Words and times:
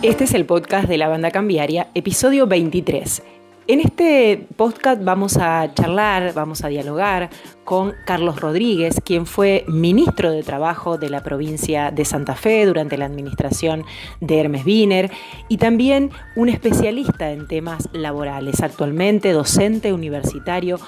Este 0.00 0.24
es 0.24 0.34
el 0.34 0.46
podcast 0.46 0.88
de 0.88 0.96
la 0.96 1.08
banda 1.08 1.32
cambiaria, 1.32 1.88
episodio 1.92 2.46
23. 2.46 3.20
En 3.66 3.80
este 3.80 4.46
podcast 4.54 5.02
vamos 5.02 5.36
a 5.38 5.74
charlar, 5.74 6.32
vamos 6.34 6.62
a 6.62 6.68
dialogar 6.68 7.30
con 7.64 7.94
Carlos 8.06 8.40
Rodríguez, 8.40 9.00
quien 9.04 9.26
fue 9.26 9.64
ministro 9.66 10.30
de 10.30 10.44
Trabajo 10.44 10.98
de 10.98 11.10
la 11.10 11.24
provincia 11.24 11.90
de 11.90 12.04
Santa 12.04 12.36
Fe 12.36 12.64
durante 12.64 12.96
la 12.96 13.06
administración 13.06 13.84
de 14.20 14.38
Hermes 14.38 14.64
Wiener 14.64 15.10
y 15.48 15.56
también 15.56 16.10
un 16.36 16.48
especialista 16.48 17.32
en 17.32 17.48
temas 17.48 17.88
laborales, 17.92 18.62
actualmente 18.62 19.32
docente 19.32 19.92
universitario 19.92 20.78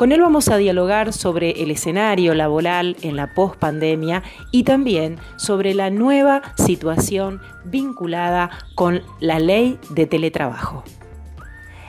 con 0.00 0.12
él 0.12 0.22
vamos 0.22 0.48
a 0.48 0.56
dialogar 0.56 1.12
sobre 1.12 1.62
el 1.62 1.70
escenario 1.70 2.32
laboral 2.32 2.96
en 3.02 3.16
la 3.16 3.34
pospandemia 3.34 4.22
y 4.50 4.64
también 4.64 5.18
sobre 5.36 5.74
la 5.74 5.90
nueva 5.90 6.40
situación 6.56 7.42
vinculada 7.66 8.48
con 8.74 9.02
la 9.20 9.38
ley 9.38 9.78
de 9.90 10.06
teletrabajo. 10.06 10.84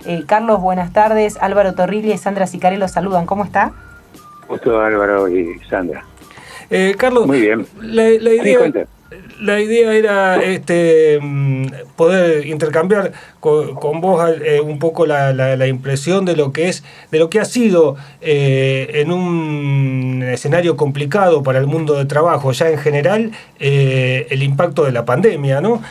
Eh, 0.06 0.26
Carlos, 0.28 0.60
buenas 0.60 0.92
tardes. 0.92 1.38
Álvaro 1.40 1.74
Torriglia 1.74 2.16
y 2.16 2.18
Sandra 2.18 2.48
Sicare 2.48 2.78
los 2.78 2.92
saludan. 2.92 3.26
¿Cómo 3.26 3.46
está? 3.46 3.72
Gusto 4.50 4.82
Álvaro 4.82 5.30
y 5.30 5.58
Sandra. 5.70 6.04
Eh, 6.70 6.96
Carlos, 6.98 7.26
muy 7.26 7.40
bien. 7.40 7.66
La, 7.80 8.10
idea, 8.10 8.60
la 9.40 9.60
idea 9.60 9.94
era 9.94 10.42
este, 10.42 11.20
mm, 11.22 11.66
poder 11.96 12.46
intercambiar 12.46 13.12
con, 13.40 14.02
vos 14.02 14.24
eh, 14.44 14.62
un 14.62 14.80
poco 14.80 15.06
la, 15.06 15.68
impresión 15.68 16.26
de 16.26 16.36
lo 16.36 16.52
que 16.54 16.70
es, 16.70 16.84
de 17.12 17.20
lo 17.20 17.30
que 17.30 17.40
ha 17.40 17.46
sido 17.46 17.98
eh, 18.22 18.90
en 18.96 19.12
un 19.12 20.24
escenario 20.24 20.78
complicado 20.78 21.44
para 21.44 21.60
el 21.60 21.68
mundo 21.68 21.96
de 21.96 22.06
trabajo, 22.06 22.52
ya 22.52 22.70
en 22.70 22.78
general, 22.78 23.32
eh, 23.60 24.28
el 24.30 24.44
impacto 24.44 24.86
de 24.86 24.92
la 24.92 25.06
pandemia, 25.06 25.62
¿no? 25.62 25.82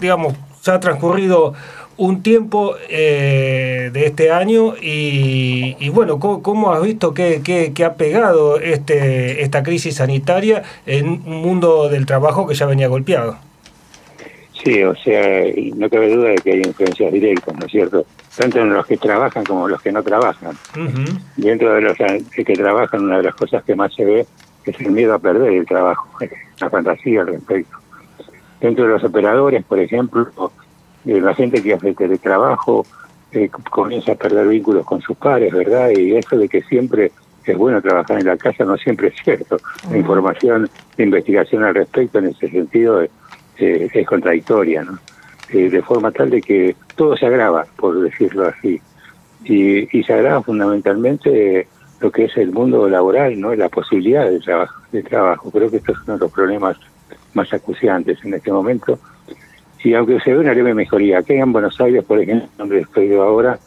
digamos, 0.00 0.34
ya 0.62 0.74
ha 0.74 0.80
transcurrido 0.80 1.54
un 2.00 2.22
tiempo 2.22 2.76
eh, 2.88 3.90
de 3.92 4.06
este 4.06 4.30
año 4.30 4.72
y, 4.80 5.90
bueno, 5.90 6.18
¿cómo, 6.18 6.72
has 6.72 6.82
visto 6.82 7.12
que, 7.12 7.72
ha 7.84 7.94
pegado 7.94 8.58
este, 8.58 9.42
esta 9.42 9.62
crisis 9.62 9.96
sanitaria 9.96 10.62
en 10.86 11.06
un 11.08 11.42
mundo 11.42 11.90
del 11.90 12.06
trabajo 12.06 12.46
que 12.46 12.54
ya 12.54 12.64
venía 12.64 12.88
golpeado? 12.88 13.36
Sí, 14.64 14.82
o 14.82 14.94
sea, 14.96 15.44
no 15.76 15.90
cabe 15.90 16.14
duda 16.14 16.30
de 16.30 16.36
que 16.36 16.52
hay 16.52 16.62
influencias 16.62 17.12
directas, 17.12 17.54
¿no 17.54 17.66
es 17.66 17.72
cierto? 17.72 18.06
Tanto 18.34 18.60
en 18.60 18.72
los 18.72 18.86
que 18.86 18.96
trabajan 18.96 19.44
como 19.44 19.66
en 19.66 19.72
los 19.72 19.82
que 19.82 19.92
no 19.92 20.02
trabajan. 20.02 20.56
Dentro 21.36 21.74
de 21.74 21.82
los 21.82 21.98
que 21.98 22.54
trabajan, 22.54 23.04
una 23.04 23.18
de 23.18 23.24
las 23.24 23.34
cosas 23.34 23.62
que 23.64 23.74
más 23.74 23.92
se 23.94 24.06
ve 24.06 24.26
es 24.64 24.80
el 24.80 24.90
miedo 24.90 25.12
a 25.12 25.18
perder 25.18 25.52
el 25.52 25.66
trabajo, 25.66 26.08
la 26.60 26.70
fantasía 26.70 27.20
al 27.20 27.26
respecto. 27.26 27.76
Dentro 28.58 28.84
de 28.84 28.90
los 28.90 29.04
operadores, 29.04 29.62
por 29.64 29.78
ejemplo, 29.80 30.52
eh, 31.06 31.20
la 31.20 31.34
gente 31.34 31.62
que 31.62 31.74
hace 31.74 31.94
teletrabajo 31.94 32.84
eh, 33.32 33.48
comienza 33.70 34.12
a 34.12 34.16
perder 34.16 34.48
vínculos 34.48 34.84
con 34.84 35.00
sus 35.00 35.16
pares, 35.16 35.52
¿verdad? 35.52 35.90
Y 35.90 36.16
eso 36.16 36.36
de 36.36 36.48
que 36.48 36.62
siempre 36.62 37.12
es 37.44 37.56
bueno 37.56 37.80
trabajar 37.80 38.18
en 38.18 38.26
la 38.26 38.36
casa 38.36 38.64
no 38.64 38.76
siempre 38.76 39.08
es 39.08 39.14
cierto. 39.22 39.56
La 39.90 39.98
información 39.98 40.68
de 40.96 41.04
investigación 41.04 41.64
al 41.64 41.74
respecto 41.74 42.18
en 42.18 42.26
ese 42.26 42.48
sentido 42.48 43.02
eh, 43.02 43.08
es 43.56 44.06
contradictoria, 44.06 44.84
¿no? 44.84 44.98
de 45.52 45.82
forma 45.82 46.12
tal 46.12 46.30
de 46.30 46.40
que 46.40 46.76
todo 46.94 47.16
se 47.16 47.26
agrava, 47.26 47.66
por 47.76 48.00
decirlo 48.00 48.46
así. 48.46 48.80
Y, 49.42 49.98
y 49.98 50.04
se 50.04 50.12
agrava 50.12 50.44
fundamentalmente 50.44 51.66
lo 51.98 52.12
que 52.12 52.26
es 52.26 52.36
el 52.36 52.52
mundo 52.52 52.88
laboral, 52.88 53.40
¿no? 53.40 53.52
La 53.56 53.68
posibilidad 53.68 54.30
de 54.30 54.38
trabajo, 54.38 54.80
de 54.92 55.02
trabajo. 55.02 55.50
Creo 55.50 55.68
que 55.68 55.78
estos 55.78 55.98
son 56.06 56.20
los 56.20 56.30
problemas 56.30 56.76
más 57.34 57.52
acuciantes 57.52 58.24
en 58.24 58.34
este 58.34 58.52
momento 58.52 58.98
y 59.82 59.94
aunque 59.94 60.20
se 60.20 60.32
ve 60.32 60.38
una 60.38 60.54
leve 60.54 60.74
mejoría, 60.74 61.18
aquí 61.18 61.34
en 61.34 61.52
Buenos 61.52 61.80
Aires, 61.80 62.04
por 62.04 62.18
ejemplo, 62.18 62.48
donde 62.58 62.80
estoy 62.80 63.14
ahora, 63.14 63.58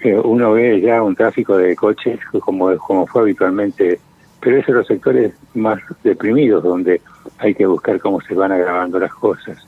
eh, 0.00 0.18
uno 0.18 0.52
ve 0.52 0.80
ya 0.80 1.02
un 1.02 1.14
tráfico 1.14 1.56
de 1.56 1.76
coches 1.76 2.18
como, 2.40 2.76
como 2.78 3.06
fue 3.06 3.22
habitualmente, 3.22 4.00
pero 4.40 4.56
esos 4.56 4.66
son 4.66 4.74
los 4.76 4.86
sectores 4.86 5.34
más 5.54 5.80
deprimidos 6.02 6.64
donde 6.64 7.00
hay 7.38 7.54
que 7.54 7.66
buscar 7.66 8.00
cómo 8.00 8.20
se 8.20 8.34
van 8.34 8.50
agravando 8.50 8.98
las 8.98 9.14
cosas. 9.14 9.58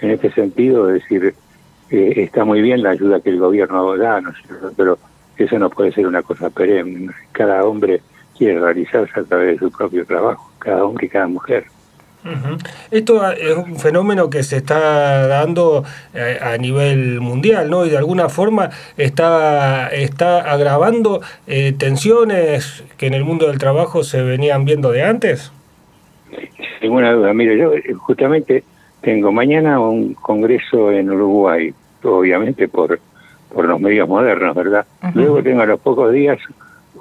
En 0.00 0.10
este 0.12 0.30
sentido, 0.32 0.86
decir, 0.86 1.34
eh, 1.90 2.12
está 2.16 2.44
muy 2.44 2.62
bien 2.62 2.82
la 2.82 2.90
ayuda 2.90 3.20
que 3.20 3.30
el 3.30 3.38
gobierno 3.38 3.96
da, 3.96 4.20
¿no 4.20 4.32
pero 4.76 4.98
eso 5.36 5.58
no 5.58 5.68
puede 5.68 5.92
ser 5.92 6.06
una 6.06 6.22
cosa 6.22 6.48
perenne. 6.48 7.10
Cada 7.32 7.64
hombre 7.64 8.00
quiere 8.36 8.60
realizarse 8.60 9.20
a 9.20 9.24
través 9.24 9.54
de 9.54 9.58
su 9.58 9.70
propio 9.70 10.06
trabajo, 10.06 10.50
cada 10.58 10.84
hombre 10.84 11.06
y 11.06 11.08
cada 11.10 11.26
mujer. 11.26 11.66
Esto 12.90 13.30
es 13.32 13.56
un 13.56 13.76
fenómeno 13.76 14.30
que 14.30 14.42
se 14.42 14.56
está 14.56 15.26
dando 15.26 15.84
eh, 16.14 16.38
a 16.40 16.56
nivel 16.56 17.20
mundial, 17.20 17.68
¿no? 17.68 17.84
Y 17.84 17.90
de 17.90 17.98
alguna 17.98 18.28
forma 18.28 18.70
está, 18.96 19.88
está 19.88 20.50
agravando 20.50 21.20
eh, 21.46 21.74
tensiones 21.76 22.84
que 22.96 23.06
en 23.06 23.14
el 23.14 23.24
mundo 23.24 23.48
del 23.48 23.58
trabajo 23.58 24.04
se 24.04 24.22
venían 24.22 24.64
viendo 24.64 24.90
de 24.90 25.02
antes. 25.02 25.52
Sin 26.30 26.80
ninguna 26.80 27.12
duda. 27.12 27.34
Mire, 27.34 27.58
yo 27.58 27.74
eh, 27.74 27.92
justamente 27.92 28.64
tengo 29.02 29.30
mañana 29.30 29.78
un 29.78 30.14
congreso 30.14 30.90
en 30.90 31.10
Uruguay, 31.10 31.74
obviamente 32.02 32.68
por, 32.68 33.00
por 33.52 33.66
los 33.66 33.80
medios 33.80 34.08
modernos, 34.08 34.54
¿verdad? 34.54 34.86
Luego 35.14 35.42
tengo 35.42 35.60
a 35.60 35.66
los 35.66 35.80
pocos 35.80 36.10
días 36.12 36.38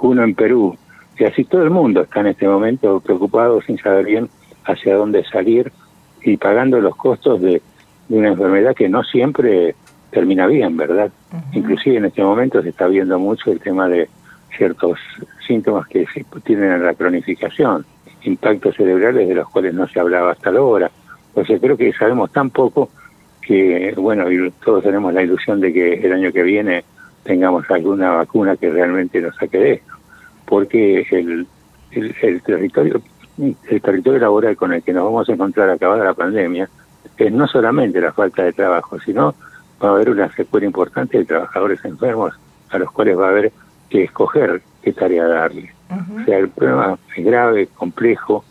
uno 0.02 0.24
en 0.24 0.36
Perú. 0.36 0.78
Y 1.18 1.24
así 1.24 1.46
todo 1.46 1.64
el 1.64 1.70
mundo 1.70 2.02
está 2.02 2.20
en 2.20 2.28
este 2.28 2.48
momento 2.48 3.00
preocupado 3.00 3.62
sin 3.62 3.78
saber 3.78 4.06
bien 4.06 4.30
hacia 4.66 4.96
dónde 4.96 5.24
salir 5.26 5.72
y 6.22 6.38
pagando 6.38 6.80
los 6.80 6.96
costos 6.96 7.42
de, 7.42 7.62
una 8.10 8.30
enfermedad 8.30 8.76
que 8.76 8.90
no 8.90 9.04
siempre 9.04 9.76
termina 10.12 10.46
bien, 10.48 10.78
¿verdad? 10.78 11.12
Inclusive 11.54 11.98
en 11.98 12.06
este 12.06 12.24
momento 12.24 12.62
se 12.62 12.70
está 12.70 12.88
viendo 12.88 13.18
mucho 13.18 13.52
el 13.52 13.60
tema 13.60 13.88
de 13.88 14.10
ciertos 14.56 15.00
síntomas 15.48 15.88
que 15.88 16.06
tienen 16.44 16.72
en 16.72 16.86
la 16.86 16.94
cronificación, 16.94 17.86
impactos 18.24 18.76
cerebrales 18.76 19.28
de 19.28 19.36
los 19.36 19.50
cuales 19.50 19.74
no 19.74 19.88
se 19.88 20.00
hablaba 20.00 20.32
hasta 20.32 20.52
ahora. 20.52 20.92
O 21.34 21.44
sea, 21.44 21.58
creo 21.60 21.76
que 21.76 21.92
sabemos 21.94 22.32
tan 22.32 22.52
poco 22.52 22.90
que, 23.42 23.94
bueno, 23.98 24.32
y 24.32 24.52
todos 24.64 24.84
tenemos 24.84 25.14
la 25.14 25.24
ilusión 25.24 25.60
de 25.60 25.74
que 25.74 25.94
el 25.94 26.14
año 26.14 26.32
que 26.32 26.44
viene 26.44 26.84
tengamos 27.24 27.70
alguna 27.72 28.12
vacuna 28.12 28.56
que 28.56 28.70
realmente 28.70 29.20
nos 29.22 29.36
saque 29.36 29.58
de 29.58 29.74
esto, 29.74 29.94
porque 30.46 31.06
el, 31.10 31.48
el 31.92 32.42
territorio 32.44 33.02
el 33.38 33.82
territorio 33.82 34.20
laboral 34.20 34.56
con 34.56 34.74
el 34.74 34.84
que 34.84 34.94
nos 34.94 35.06
vamos 35.06 35.28
a 35.28 35.34
encontrar 35.34 35.70
acabada 35.70 36.04
la 36.04 36.14
pandemia 36.14 36.70
es 37.18 37.32
no 37.32 37.48
solamente 37.48 38.02
la 38.02 38.12
falta 38.12 38.44
de 38.44 38.54
trabajo, 38.54 39.00
sino 39.00 39.36
va 39.84 39.90
a 39.90 39.92
haber 39.94 40.10
una 40.10 40.34
secuela 40.34 40.66
importante 40.66 41.18
de 41.18 41.26
trabajadores 41.26 41.84
enfermos 41.86 42.34
a 42.70 42.78
los 42.78 42.92
cuales 42.92 43.18
va 43.18 43.28
a 43.28 43.30
haber 43.30 43.52
que 43.90 44.04
escoger 44.04 44.62
qué 44.82 44.94
tarea 44.94 45.28
darle. 45.28 45.74
O 45.90 46.26
sea, 46.26 46.40
el 46.40 46.50
problema 46.50 46.98
es 47.16 47.26
grave, 47.26 47.68
complejo, 47.68 48.44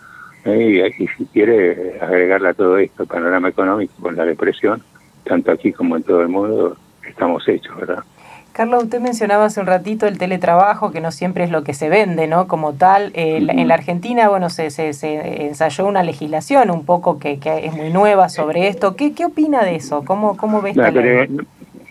¿eh? 0.45 0.93
y, 0.97 1.07
si 1.09 1.25
quiere 1.27 1.99
agregarle 2.01 2.49
a 2.51 2.55
todo 2.55 2.79
esto 2.79 3.03
el 3.03 3.09
panorama 3.09 3.49
económico 3.49 3.95
con 4.01 4.17
la 4.17 4.25
depresión, 4.25 4.83
tanto 5.25 5.51
aquí 5.51 5.73
como 5.73 5.97
en 5.97 6.05
todo 6.05 6.21
el 6.21 6.29
mundo, 6.29 6.77
estamos 7.05 7.47
hechos, 7.49 7.77
¿verdad? 7.77 8.05
Carlos, 8.53 8.85
usted 8.85 9.01
mencionaba 9.01 9.47
hace 9.47 9.61
un 9.61 9.67
ratito 9.67 10.07
el 10.07 10.19
teletrabajo, 10.19 10.93
que 10.93 11.01
no 11.01 11.11
siempre 11.11 11.45
es 11.45 11.51
lo 11.51 11.65
que 11.65 11.73
se 11.73 11.89
vende, 11.89 12.27
¿no? 12.27 12.49
Como 12.49 12.75
tal, 12.75 13.11
eh, 13.15 13.39
en 13.49 13.67
la 13.67 13.75
Argentina, 13.75 14.29
bueno, 14.29 14.51
se, 14.51 14.71
se, 14.71 15.47
ensayó 15.47 15.87
una 15.87 16.03
legislación 16.03 16.71
un 16.71 16.85
poco 16.85 17.19
que, 17.19 17.39
es 17.43 17.73
muy 17.73 17.91
nueva 17.91 18.29
sobre 18.29 18.69
esto. 18.69 18.95
¿Qué, 18.95 19.15
qué 19.15 19.25
opina 19.25 19.65
de 19.65 19.77
eso? 19.77 20.05
¿Cómo, 20.05 20.37
cómo 20.37 20.61
ves 20.61 20.77
la 20.77 20.91
ley? 20.91 21.29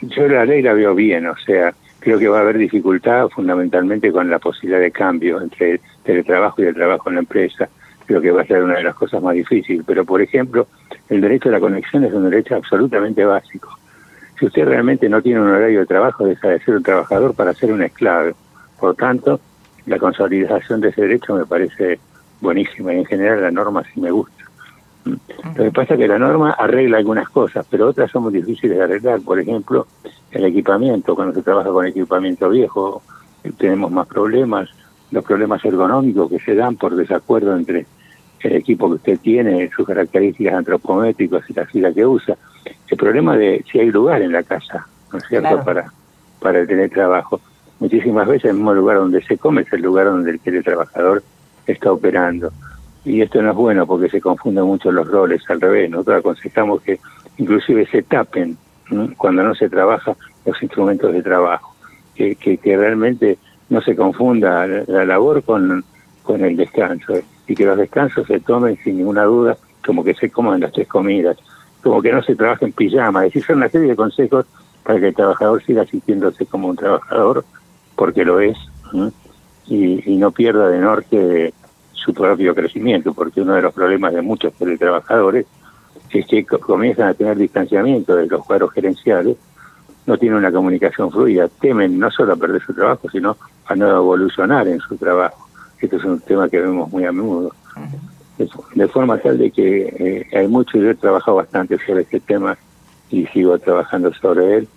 Yo 0.01 0.27
la 0.27 0.45
ley 0.45 0.61
la 0.61 0.73
veo 0.73 0.94
bien, 0.94 1.25
o 1.25 1.35
sea, 1.38 1.73
creo 2.00 2.19
que 2.19 2.27
va 2.27 2.39
a 2.39 2.41
haber 2.41 2.59
dificultad 2.59 3.27
fundamentalmente 3.29 4.11
con 4.11 4.29
la 4.29 4.38
posibilidad 4.38 4.79
de 4.79 4.91
cambio 4.91 5.41
entre 5.41 5.71
el 5.71 5.79
teletrabajo 6.03 6.61
y 6.61 6.66
el 6.66 6.75
trabajo 6.75 7.09
en 7.09 7.16
la 7.16 7.21
empresa. 7.21 7.69
Creo 8.05 8.21
que 8.21 8.29
va 8.29 8.41
a 8.41 8.45
ser 8.45 8.61
una 8.61 8.75
de 8.75 8.83
las 8.83 8.95
cosas 8.95 9.21
más 9.23 9.33
difíciles. 9.33 9.83
Pero, 9.85 10.05
por 10.05 10.21
ejemplo, 10.21 10.67
el 11.09 11.21
derecho 11.21 11.50
a 11.50 11.53
la 11.53 11.59
conexión 11.59 12.03
es 12.03 12.13
un 12.13 12.29
derecho 12.29 12.55
absolutamente 12.55 13.25
básico 13.25 13.80
si 14.41 14.47
usted 14.47 14.65
realmente 14.65 15.07
no 15.07 15.21
tiene 15.21 15.39
un 15.39 15.49
horario 15.49 15.81
de 15.81 15.85
trabajo, 15.85 16.25
deja 16.25 16.47
de 16.47 16.59
ser 16.61 16.75
un 16.75 16.81
trabajador 16.81 17.35
para 17.35 17.53
ser 17.53 17.71
un 17.71 17.83
esclavo. 17.83 18.31
Por 18.79 18.95
tanto, 18.95 19.39
la 19.85 19.99
consolidación 19.99 20.81
de 20.81 20.89
ese 20.89 21.01
derecho 21.01 21.35
me 21.35 21.45
parece 21.45 21.99
buenísima 22.41 22.91
y 22.91 22.97
en 22.97 23.05
general 23.05 23.39
la 23.39 23.51
norma 23.51 23.83
sí 23.93 24.01
me 24.01 24.09
gusta. 24.09 24.43
Lo 25.05 25.63
que 25.63 25.71
pasa 25.71 25.93
es 25.93 25.99
que 25.99 26.07
la 26.07 26.17
norma 26.17 26.53
arregla 26.53 26.97
algunas 26.97 27.29
cosas, 27.29 27.67
pero 27.69 27.88
otras 27.88 28.09
son 28.09 28.23
muy 28.23 28.33
difíciles 28.33 28.79
de 28.79 28.83
arreglar. 28.83 29.21
Por 29.21 29.39
ejemplo, 29.39 29.85
el 30.31 30.45
equipamiento, 30.45 31.13
cuando 31.13 31.35
se 31.35 31.43
trabaja 31.43 31.69
con 31.69 31.85
equipamiento 31.85 32.49
viejo, 32.49 33.03
tenemos 33.59 33.91
más 33.91 34.07
problemas, 34.07 34.69
los 35.11 35.23
problemas 35.23 35.63
ergonómicos 35.63 36.31
que 36.31 36.39
se 36.39 36.55
dan 36.55 36.77
por 36.77 36.95
desacuerdo 36.95 37.55
entre 37.55 37.85
el 38.39 38.55
equipo 38.55 38.89
que 38.89 38.95
usted 38.95 39.19
tiene, 39.19 39.69
sus 39.69 39.85
características 39.85 40.55
antropométricas 40.55 41.47
y 41.47 41.53
la 41.53 41.67
fila 41.67 41.93
que 41.93 42.07
usa 42.07 42.35
el 42.66 42.98
problema 42.98 43.38
de 43.38 43.63
si 43.72 43.80
hay 43.80 43.92
lugar 43.92 44.22
en 44.22 44.31
la 44.31 44.44
casa, 44.44 44.88
¿no 45.12 45.19
es 45.19 45.25
cierto?, 45.28 45.63
para, 45.63 45.92
para 46.40 46.66
tener 46.66 46.90
trabajo. 46.90 47.40
Muchísimas 47.80 48.28
veces 48.28 48.52
el 48.52 48.58
mismo 48.58 48.74
lugar 48.74 48.98
donde 48.98 49.24
se 49.24 49.38
come 49.38 49.62
es 49.62 49.74
el 49.74 49.81
lugar 49.81 50.06
donde 50.06 50.31
el 50.31 50.40
teletrabajador 50.40 51.24
está 51.66 51.92
operando. 51.92 52.52
Y 53.04 53.22
esto 53.22 53.42
no 53.42 53.52
es 53.52 53.56
bueno 53.56 53.88
porque 53.88 54.10
se 54.10 54.22
confunden 54.22 54.66
mucho 54.66 54.92
los 54.92 55.08
roles, 55.08 55.42
al 55.50 55.60
revés. 55.60 55.90
Nosotros 55.90 56.19
aconsejamos 56.19 56.81
que 56.81 57.00
inclusive 57.38 57.88
se 57.88 58.04
tapen 58.04 58.58
cuando 59.18 59.44
no 59.44 59.56
se 59.56 59.69
trabaja 59.69 60.16
los 60.46 60.62
instrumentos 60.62 61.13
de 61.13 61.24
trabajo, 61.24 61.74
que, 62.16 62.36
que, 62.36 62.78
realmente 62.78 63.38
no 63.69 63.81
se 63.81 63.96
confunda 63.96 64.68
la, 64.68 65.06
labor 65.06 65.44
con, 65.44 65.84
con 66.24 66.44
el 66.44 66.58
descanso 66.58 67.13
y 67.48 67.56
que 67.56 67.66
los 67.66 67.78
descansos 67.78 68.28
se 68.28 68.40
tomen 68.42 68.78
sin 68.84 68.98
ninguna 68.98 69.24
duda 69.24 69.58
como 69.86 70.04
que 70.04 70.13
se 70.13 70.30
coman 70.30 70.60
las 70.60 70.74
tres 70.74 70.88
comidas, 70.88 71.38
como 71.81 72.01
que 72.01 72.12
no 72.12 72.22
se 72.24 72.36
trabaje 72.36 72.66
en 72.66 72.74
pijama, 72.74 73.25
es 73.25 73.33
decir, 73.33 73.45
son 73.45 73.57
una 73.57 73.69
serie 73.69 73.89
de 73.89 73.95
consejos 73.95 74.45
para 74.83 75.00
que 75.00 75.10
el 75.10 75.16
trabajador 75.16 75.63
siga 75.63 75.86
sintiéndose 75.86 76.45
como 76.45 76.68
un 76.68 76.75
trabajador, 76.75 77.45
porque 77.95 78.25
lo 78.25 78.39
es, 78.39 78.57
y, 79.68 80.12
y, 80.12 80.18
no 80.18 80.31
pierda 80.31 80.68
de 80.69 80.80
norte 80.80 81.54
su 81.94 82.13
propio 82.13 82.54
crecimiento, 82.54 83.13
porque 83.13 83.42
uno 83.42 83.54
de 83.54 83.62
los 83.62 83.74
problemas 83.74 84.13
de 84.13 84.22
muchos 84.22 84.54
trabajadores 84.54 85.45
es 86.13 86.25
que 86.25 86.45
comienzan 86.45 87.10
a 87.10 87.13
tener 87.13 87.38
distanciamiento 87.38 88.16
de 88.16 88.27
los 88.27 88.45
cuadros 88.45 88.72
gerenciales, 88.74 89.38
no 90.06 90.18
tienen 90.18 90.39
una 90.39 90.51
comunicación 90.51 91.12
fluida, 91.12 91.48
temen 91.48 91.98
no 92.00 92.10
solo 92.12 92.36
perder 92.36 92.62
su 92.62 92.74
trabajo, 92.74 93.10
sino 93.10 93.38
a 93.66 93.75
no 93.75 93.88
evolucionar 93.88 94.68
en 94.68 94.80
su 94.80 94.98
trabajo. 94.98 95.48
Esto 95.80 95.98
es 95.98 96.04
un 96.04 96.19
tema 96.19 96.50
que 96.50 96.60
vemos 96.60 96.92
muy 96.92 97.06
a 97.06 97.12
menudo. 97.12 97.51
De, 98.38 98.88
forma 98.88 99.18
tal 99.19 99.38
de 99.38 99.51
que 99.51 99.81
eh, 100.00 100.38
hay 100.38 100.48
mucho, 100.48 100.78
yo 100.78 100.89
he 100.89 100.95
trabajado 100.95 101.38
bastante 101.38 101.78
sobre 101.86 102.01
este 102.01 102.19
tema 102.19 102.57
y 103.10 103.25
sigo 103.28 103.57
trabajando 103.60 104.13
sobre 104.13 104.57
él. 104.57 104.68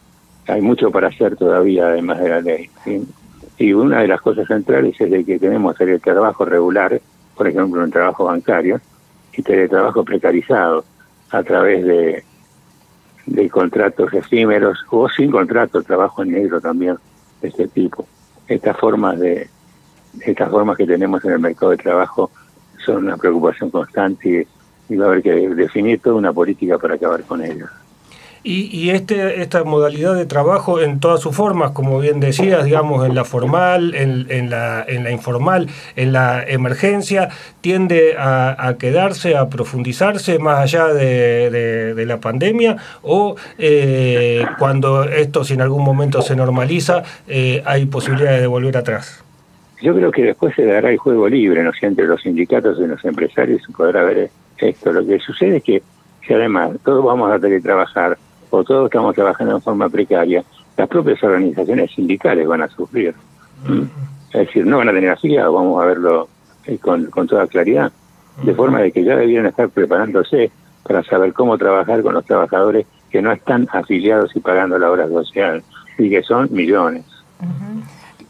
Hay 0.49 0.61
mucho 0.61 0.91
para 0.91 1.09
hacer 1.09 1.37
todavía, 1.37 1.87
además 1.87 2.21
de 2.21 2.29
la 2.29 2.41
ley. 2.41 2.71
Y 3.57 3.73
una 3.73 4.01
de 4.01 4.09
las 4.09 4.21
cosas 4.21 4.47
centrales 4.47 5.01
es 5.01 5.11
de 5.11 5.25
que 5.25 5.39
tenemos 5.39 5.81
el 5.81 6.01
trabajo 6.01 6.45
regular, 6.45 7.01
por 7.35 7.49
ejemplo, 7.49 7.83
un 7.83 7.91
trabajo 7.91 8.25
bancario, 8.25 8.81
y 9.33 9.43
trabajo 9.43 10.05
precarizado 10.05 10.85
a 11.31 11.43
través 11.43 11.85
de, 11.85 12.25
de 13.27 13.51
contratos 13.51 14.13
efímeros 14.13 14.79
o 14.91 15.09
sin 15.09 15.31
contrato, 15.31 15.83
trabajo 15.83 16.23
en 16.23 16.33
negro 16.33 16.61
también 16.61 16.97
de 17.41 17.49
este 17.49 17.69
tipo. 17.69 18.07
Estas 18.47 18.77
formas 18.77 19.19
de 19.19 19.49
estas 20.21 20.49
formas 20.49 20.77
que 20.77 20.87
tenemos 20.87 21.25
en 21.25 21.33
el 21.33 21.39
mercado 21.41 21.73
de 21.73 21.77
trabajo 21.79 22.31
son 22.85 23.05
una 23.05 23.17
preocupación 23.17 23.71
constante 23.71 24.47
y, 24.89 24.95
y 24.95 24.97
va 24.97 25.07
a 25.07 25.09
haber 25.09 25.23
que 25.23 25.33
definir 25.33 26.01
toda 26.01 26.17
una 26.17 26.33
política 26.33 26.79
para 26.79 26.95
acabar 26.95 27.23
con 27.23 27.43
ellas. 27.43 27.71
Y, 28.47 28.91
este, 28.91 29.41
esta 29.41 29.65
modalidad 29.65 30.15
de 30.15 30.27
trabajo 30.27 30.79
en 30.79 31.01
todas 31.01 31.21
sus 31.21 31.35
formas, 31.35 31.71
como 31.71 31.99
bien 31.99 32.21
decías, 32.21 32.63
digamos, 32.67 33.07
en 33.07 33.15
la 33.15 33.25
formal, 33.25 33.95
en, 33.95 34.27
en, 34.29 34.51
la, 34.51 34.85
en 34.87 35.03
la 35.03 35.11
informal, 35.13 35.71
en 35.97 36.13
la 36.13 36.45
emergencia, 36.47 37.31
tiende 37.63 38.17
a, 38.19 38.75
quedarse, 38.79 39.35
a 39.35 39.49
profundizarse 39.49 40.39
más 40.39 40.59
allá 40.59 40.89
de, 40.89 41.95
de, 41.95 42.05
la 42.05 42.21
pandemia 42.21 42.77
o 43.01 43.37
eh, 43.57 44.45
cuando 44.59 45.05
esto, 45.05 45.43
si 45.43 45.55
en 45.55 45.63
algún 45.63 45.83
momento 45.83 46.21
se 46.21 46.37
normaliza, 46.37 47.03
eh, 47.27 47.63
hay 47.65 47.87
posibilidades 47.87 48.43
de 48.43 48.47
volver 48.47 48.77
atrás. 48.77 49.24
Yo 49.85 49.95
creo 49.95 50.11
que 50.11 50.23
después 50.23 50.55
se 50.57 50.65
dará 50.65 50.91
el 50.91 50.97
juego 50.97 51.29
libre, 51.29 51.63
¿no? 51.63 51.71
sé, 51.75 51.85
entre 51.85 52.07
los 52.07 52.23
sindicatos 52.23 52.81
y 52.81 52.87
los 52.87 53.05
empresarios 53.05 53.61
se 53.67 53.71
podrá 53.71 54.03
ver 54.03 54.31
esto. 54.57 54.91
Lo 54.91 55.05
que 55.07 55.19
sucede 55.19 55.59
es 55.59 55.63
que 55.63 55.83
si 56.27 56.33
además 56.33 56.71
todos 56.83 57.05
vamos 57.05 57.31
a 57.31 57.39
tener 57.39 57.59
que 57.59 57.65
trabajar 57.65 58.17
o 58.49 58.65
todos 58.65 58.87
estamos 58.87 59.15
trabajando 59.15 59.57
en 59.57 59.61
forma 59.61 59.91
precaria, 59.91 60.43
las 60.79 60.89
propias 60.89 61.23
organizaciones 61.23 61.91
sindicales 61.91 62.49
van 62.49 62.63
a 62.63 62.69
sufrir. 62.69 63.15
¿Mm? 63.69 63.83
Es 64.33 64.47
decir, 64.47 64.65
no 64.65 64.79
van 64.79 64.89
a 64.89 64.93
tener 64.93 65.11
afiliados, 65.11 65.55
vamos 65.55 65.83
a 65.83 65.85
verlo 65.85 66.29
eh, 66.65 66.79
con, 66.79 67.11
con 67.11 67.27
toda 67.27 67.47
claridad. 67.47 67.93
De 68.43 68.55
forma 68.55 68.81
de 68.81 68.91
que 68.91 69.05
ya 69.05 69.17
debieran 69.17 69.45
estar 69.45 69.69
preparándose 69.69 70.51
para 70.83 71.03
saber 71.03 71.35
cómo 71.35 71.59
trabajar 71.59 72.03
con 72.03 72.15
los 72.15 72.25
trabajadores 72.25 72.87
que 73.11 73.21
no 73.21 73.33
están 73.33 73.69
afiliados 73.71 74.35
y 74.35 74.41
pagando 74.41 74.79
la 74.79 74.91
obra 74.91 75.09
social, 75.09 75.63
y 75.99 76.09
que 76.09 76.23
son 76.23 76.49
millones 76.53 77.05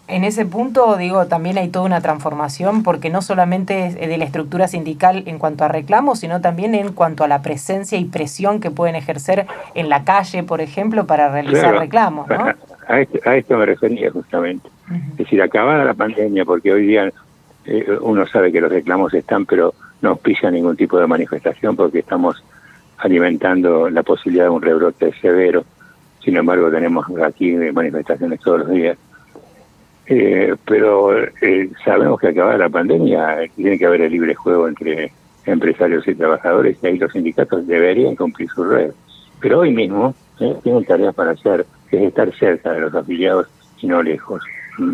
en 0.06 0.24
ese 0.24 0.44
punto, 0.44 0.96
digo, 0.98 1.26
también 1.26 1.56
hay 1.56 1.68
toda 1.68 1.86
una 1.86 2.02
transformación 2.02 2.82
porque 2.82 3.08
no 3.08 3.22
solamente 3.22 3.86
es 3.86 3.94
de 3.94 4.18
la 4.18 4.26
estructura 4.26 4.68
sindical 4.68 5.22
en 5.26 5.38
cuanto 5.38 5.64
a 5.64 5.68
reclamos, 5.68 6.20
sino 6.20 6.42
también 6.42 6.74
en 6.74 6.92
cuanto 6.92 7.24
a 7.24 7.28
la 7.28 7.40
presencia 7.40 7.96
y 7.96 8.04
presión 8.04 8.60
que 8.60 8.70
pueden 8.70 8.96
ejercer 8.96 9.46
en 9.74 9.88
la 9.88 10.04
calle, 10.04 10.42
por 10.42 10.60
ejemplo, 10.60 11.06
para 11.06 11.30
realizar 11.30 11.78
reclamos. 11.78 12.28
¿no? 12.28 12.52
A, 12.86 13.00
esto, 13.00 13.56
me 13.56 13.64
refería 13.64 14.10
justamente. 14.10 14.68
Es 15.12 15.16
decir, 15.16 15.40
acabada 15.40 15.84
la 15.84 15.94
pandemia, 15.94 16.44
porque 16.44 16.70
hoy 16.70 16.86
día 16.86 17.10
eh, 17.64 17.98
uno 18.02 18.26
sabe 18.26 18.52
que 18.52 18.60
los 18.60 18.70
reclamos 18.70 19.14
están, 19.14 19.46
pero 19.46 19.72
no 20.02 20.16
pisa 20.16 20.50
ningún 20.50 20.76
tipo 20.76 20.98
de 20.98 21.06
manifestación 21.06 21.76
porque 21.76 22.00
estamos 22.00 22.44
alimentando 22.98 23.88
la 23.88 24.02
posibilidad 24.02 24.44
de 24.44 24.50
un 24.50 24.60
rebrote 24.60 25.14
severo. 25.22 25.64
Sin 26.22 26.36
embargo, 26.36 26.70
tenemos 26.70 27.06
aquí 27.22 27.52
manifestaciones 27.52 28.40
todos 28.40 28.60
los 28.60 28.70
días 28.70 28.98
eh, 30.06 30.54
pero 30.66 31.18
eh, 31.18 31.70
sabemos 31.84 32.20
que 32.20 32.28
acabada 32.28 32.58
la 32.58 32.68
pandemia 32.68 33.38
tiene 33.56 33.78
que 33.78 33.86
haber 33.86 34.02
el 34.02 34.12
libre 34.12 34.34
juego 34.34 34.68
entre 34.68 35.12
empresarios 35.46 36.06
y 36.06 36.14
trabajadores 36.14 36.76
y 36.82 36.86
ahí 36.86 36.98
los 36.98 37.12
sindicatos 37.12 37.66
deberían 37.66 38.16
cumplir 38.16 38.48
su 38.50 38.64
red. 38.64 38.92
Pero 39.40 39.60
hoy 39.60 39.72
mismo 39.72 40.14
eh, 40.40 40.56
tienen 40.62 40.84
tareas 40.84 41.14
para 41.14 41.32
hacer, 41.32 41.66
que 41.88 41.98
es 41.98 42.02
estar 42.04 42.32
cerca 42.36 42.72
de 42.72 42.80
los 42.80 42.94
afiliados 42.94 43.46
y 43.80 43.86
no 43.86 44.02
lejos. 44.02 44.42
Mm. 44.78 44.92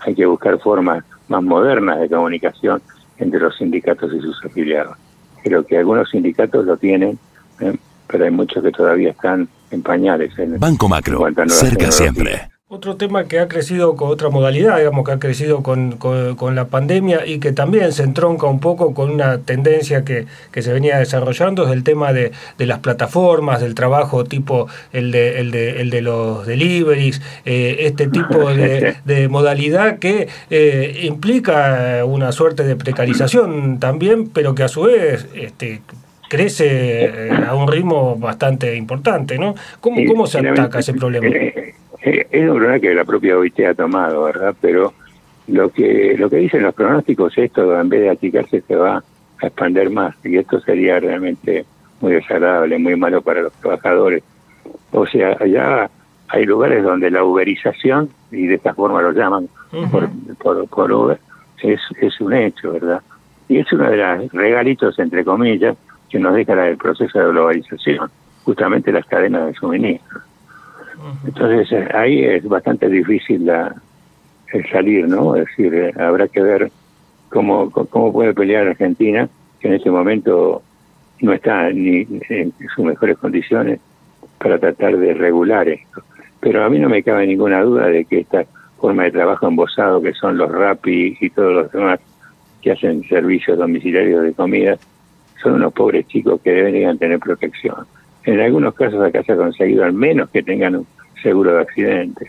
Hay 0.00 0.14
que 0.14 0.26
buscar 0.26 0.58
formas 0.58 1.04
más 1.28 1.42
modernas 1.42 2.00
de 2.00 2.08
comunicación 2.08 2.82
entre 3.18 3.40
los 3.40 3.56
sindicatos 3.56 4.12
y 4.12 4.20
sus 4.20 4.44
afiliados. 4.44 4.96
Creo 5.42 5.64
que 5.64 5.78
algunos 5.78 6.10
sindicatos 6.10 6.66
lo 6.66 6.76
tienen, 6.76 7.18
¿eh? 7.60 7.76
pero 8.06 8.24
hay 8.24 8.30
muchos 8.30 8.62
que 8.62 8.72
todavía 8.72 9.10
están 9.10 9.48
en 9.70 9.82
pañales. 9.82 10.38
En, 10.38 10.58
Banco 10.58 10.88
Macro, 10.88 11.26
cerca 11.48 11.90
siempre. 11.90 12.49
Otro 12.72 12.94
tema 12.94 13.24
que 13.24 13.40
ha 13.40 13.48
crecido 13.48 13.96
con 13.96 14.10
otra 14.10 14.30
modalidad, 14.30 14.78
digamos 14.78 15.04
que 15.04 15.10
ha 15.10 15.18
crecido 15.18 15.60
con, 15.60 15.96
con, 15.96 16.54
la 16.54 16.66
pandemia 16.66 17.26
y 17.26 17.40
que 17.40 17.50
también 17.50 17.92
se 17.92 18.04
entronca 18.04 18.46
un 18.46 18.60
poco 18.60 18.94
con 18.94 19.10
una 19.10 19.38
tendencia 19.38 20.04
que, 20.04 20.26
que 20.52 20.62
se 20.62 20.72
venía 20.72 20.96
desarrollando, 20.96 21.66
es 21.66 21.72
el 21.72 21.82
tema 21.82 22.12
de, 22.12 22.30
de, 22.58 22.66
las 22.66 22.78
plataformas, 22.78 23.60
del 23.60 23.74
trabajo 23.74 24.22
tipo 24.22 24.68
el 24.92 25.10
de, 25.10 25.40
el 25.40 25.50
de, 25.50 25.80
el 25.80 25.90
de 25.90 26.00
los 26.00 26.46
deliveries, 26.46 27.20
eh, 27.44 27.78
este 27.80 28.06
tipo 28.06 28.48
de, 28.54 28.94
de 29.04 29.26
modalidad 29.26 29.98
que 29.98 30.28
eh, 30.50 31.00
implica 31.02 32.04
una 32.04 32.30
suerte 32.30 32.62
de 32.62 32.76
precarización 32.76 33.80
también, 33.80 34.28
pero 34.28 34.54
que 34.54 34.62
a 34.62 34.68
su 34.68 34.82
vez 34.82 35.26
este, 35.34 35.82
crece 36.28 36.66
eh, 36.68 37.30
a 37.48 37.56
un 37.56 37.66
ritmo 37.66 38.14
bastante 38.14 38.76
importante, 38.76 39.40
¿no? 39.40 39.56
¿Cómo, 39.80 40.02
cómo 40.06 40.28
se 40.28 40.38
ataca 40.38 40.78
ese 40.78 40.94
problema? 40.94 41.26
Es 42.02 42.48
un 42.48 42.56
problema 42.56 42.78
que 42.78 42.94
la 42.94 43.04
propia 43.04 43.36
OIT 43.36 43.60
ha 43.60 43.74
tomado, 43.74 44.24
¿verdad? 44.24 44.54
Pero 44.60 44.92
lo 45.48 45.70
que 45.70 46.16
lo 46.18 46.30
que 46.30 46.36
dicen 46.36 46.62
los 46.62 46.74
pronósticos 46.74 47.36
es 47.36 47.46
esto, 47.46 47.78
en 47.78 47.88
vez 47.88 48.00
de 48.02 48.10
achicarse, 48.10 48.62
se 48.62 48.76
va 48.76 49.02
a 49.42 49.46
expandir 49.46 49.90
más. 49.90 50.14
Y 50.24 50.36
esto 50.36 50.60
sería 50.60 51.00
realmente 51.00 51.64
muy 52.00 52.12
desagradable, 52.12 52.78
muy 52.78 52.96
malo 52.96 53.20
para 53.22 53.42
los 53.42 53.52
trabajadores. 53.54 54.22
O 54.92 55.06
sea, 55.06 55.36
allá 55.40 55.90
hay 56.28 56.44
lugares 56.44 56.82
donde 56.82 57.10
la 57.10 57.24
uberización, 57.24 58.08
y 58.30 58.46
de 58.46 58.54
esta 58.54 58.74
forma 58.74 59.02
lo 59.02 59.12
llaman 59.12 59.48
por, 59.90 60.08
por, 60.38 60.68
por, 60.68 60.92
Uber, 60.92 61.20
es, 61.62 61.80
es 62.00 62.20
un 62.20 62.32
hecho, 62.32 62.72
¿verdad? 62.72 63.02
Y 63.48 63.58
es 63.58 63.72
uno 63.72 63.90
de 63.90 63.96
los 63.96 64.32
regalitos, 64.32 64.98
entre 64.98 65.24
comillas, 65.24 65.76
que 66.08 66.18
nos 66.18 66.34
deja 66.34 66.68
el 66.68 66.76
proceso 66.76 67.18
de 67.18 67.30
globalización, 67.30 68.10
justamente 68.44 68.92
las 68.92 69.06
cadenas 69.06 69.46
de 69.46 69.54
suministro. 69.54 70.09
Entonces 71.26 71.70
eh, 71.72 71.88
ahí 71.94 72.24
es 72.24 72.44
bastante 72.44 72.88
difícil 72.88 73.46
la, 73.46 73.74
el 74.52 74.70
salir, 74.70 75.08
¿no? 75.08 75.36
Es 75.36 75.46
decir, 75.46 75.74
eh, 75.74 75.92
habrá 75.98 76.28
que 76.28 76.42
ver 76.42 76.70
cómo, 77.28 77.70
cómo 77.70 78.12
puede 78.12 78.34
pelear 78.34 78.68
Argentina, 78.68 79.28
que 79.60 79.68
en 79.68 79.74
este 79.74 79.90
momento 79.90 80.62
no 81.20 81.32
está 81.32 81.70
ni 81.70 82.06
en 82.28 82.52
sus 82.74 82.84
mejores 82.84 83.18
condiciones 83.18 83.80
para 84.38 84.58
tratar 84.58 84.96
de 84.96 85.14
regular 85.14 85.68
esto. 85.68 86.02
Pero 86.40 86.64
a 86.64 86.70
mí 86.70 86.78
no 86.78 86.88
me 86.88 87.02
cabe 87.02 87.26
ninguna 87.26 87.62
duda 87.62 87.86
de 87.88 88.04
que 88.04 88.20
esta 88.20 88.44
forma 88.78 89.04
de 89.04 89.10
trabajo 89.10 89.46
embosado, 89.46 90.00
que 90.00 90.14
son 90.14 90.38
los 90.38 90.50
RAPI 90.50 91.18
y 91.20 91.30
todos 91.30 91.52
los 91.52 91.72
demás 91.72 92.00
que 92.62 92.72
hacen 92.72 93.06
servicios 93.08 93.58
domiciliarios 93.58 94.22
de 94.22 94.32
comida, 94.32 94.78
son 95.42 95.54
unos 95.54 95.72
pobres 95.72 96.06
chicos 96.08 96.40
que 96.42 96.50
deberían 96.50 96.98
tener 96.98 97.18
protección. 97.18 97.86
En 98.24 98.40
algunos 98.40 98.74
casos 98.74 99.02
acá 99.02 99.22
se 99.22 99.32
ha 99.32 99.36
conseguido 99.36 99.84
al 99.84 99.92
menos 99.92 100.30
que 100.30 100.42
tengan 100.42 100.76
un 100.76 100.86
seguro 101.22 101.54
de 101.54 101.60
accidentes, 101.60 102.28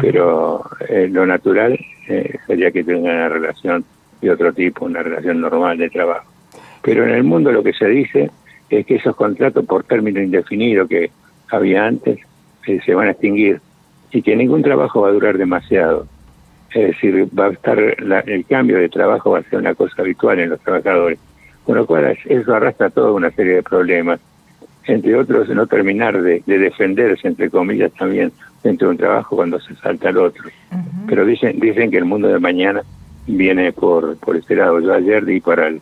pero 0.00 0.62
eh, 0.88 1.08
lo 1.10 1.26
natural 1.26 1.78
eh, 2.08 2.38
sería 2.46 2.70
que 2.70 2.84
tengan 2.84 3.16
una 3.16 3.28
relación 3.28 3.84
de 4.20 4.30
otro 4.30 4.52
tipo, 4.52 4.84
una 4.84 5.02
relación 5.02 5.40
normal 5.40 5.78
de 5.78 5.90
trabajo. 5.90 6.30
Pero 6.82 7.04
en 7.04 7.10
el 7.10 7.24
mundo 7.24 7.52
lo 7.52 7.62
que 7.62 7.72
se 7.72 7.86
dice 7.86 8.30
es 8.68 8.86
que 8.86 8.96
esos 8.96 9.16
contratos 9.16 9.64
por 9.64 9.84
término 9.84 10.20
indefinido 10.20 10.86
que 10.86 11.10
había 11.50 11.86
antes 11.86 12.18
eh, 12.66 12.80
se 12.84 12.94
van 12.94 13.08
a 13.08 13.12
extinguir 13.12 13.60
y 14.10 14.22
que 14.22 14.36
ningún 14.36 14.62
trabajo 14.62 15.02
va 15.02 15.08
a 15.08 15.12
durar 15.12 15.38
demasiado. 15.38 16.06
Es 16.72 16.88
decir, 16.88 17.28
va 17.38 17.46
a 17.46 17.50
estar 17.50 17.78
el 17.78 18.44
cambio 18.46 18.78
de 18.78 18.88
trabajo 18.88 19.30
va 19.30 19.38
a 19.38 19.42
ser 19.44 19.60
una 19.60 19.74
cosa 19.74 20.02
habitual 20.02 20.38
en 20.40 20.50
los 20.50 20.60
trabajadores. 20.60 21.18
Con 21.64 21.76
lo 21.76 21.86
cual 21.86 22.16
eso 22.24 22.54
arrastra 22.54 22.90
toda 22.90 23.12
una 23.12 23.30
serie 23.30 23.54
de 23.54 23.62
problemas 23.62 24.20
entre 24.86 25.16
otros, 25.16 25.48
no 25.48 25.66
terminar 25.66 26.20
de, 26.22 26.42
defenderse, 26.46 27.26
entre 27.26 27.50
comillas, 27.50 27.92
también 27.92 28.32
dentro 28.62 28.88
de 28.88 28.92
un 28.92 28.98
trabajo 28.98 29.36
cuando 29.36 29.60
se 29.60 29.74
salta 29.76 30.08
al 30.08 30.18
otro. 30.18 30.44
Pero 31.06 31.24
dicen, 31.24 31.58
dicen 31.60 31.90
que 31.90 31.98
el 31.98 32.04
mundo 32.04 32.28
de 32.28 32.38
mañana 32.38 32.82
viene 33.26 33.72
por, 33.72 34.16
por 34.18 34.36
este 34.36 34.56
lado. 34.56 34.80
Yo 34.80 34.94
ayer 34.94 35.24
di 35.24 35.40
para 35.40 35.68
el 35.68 35.80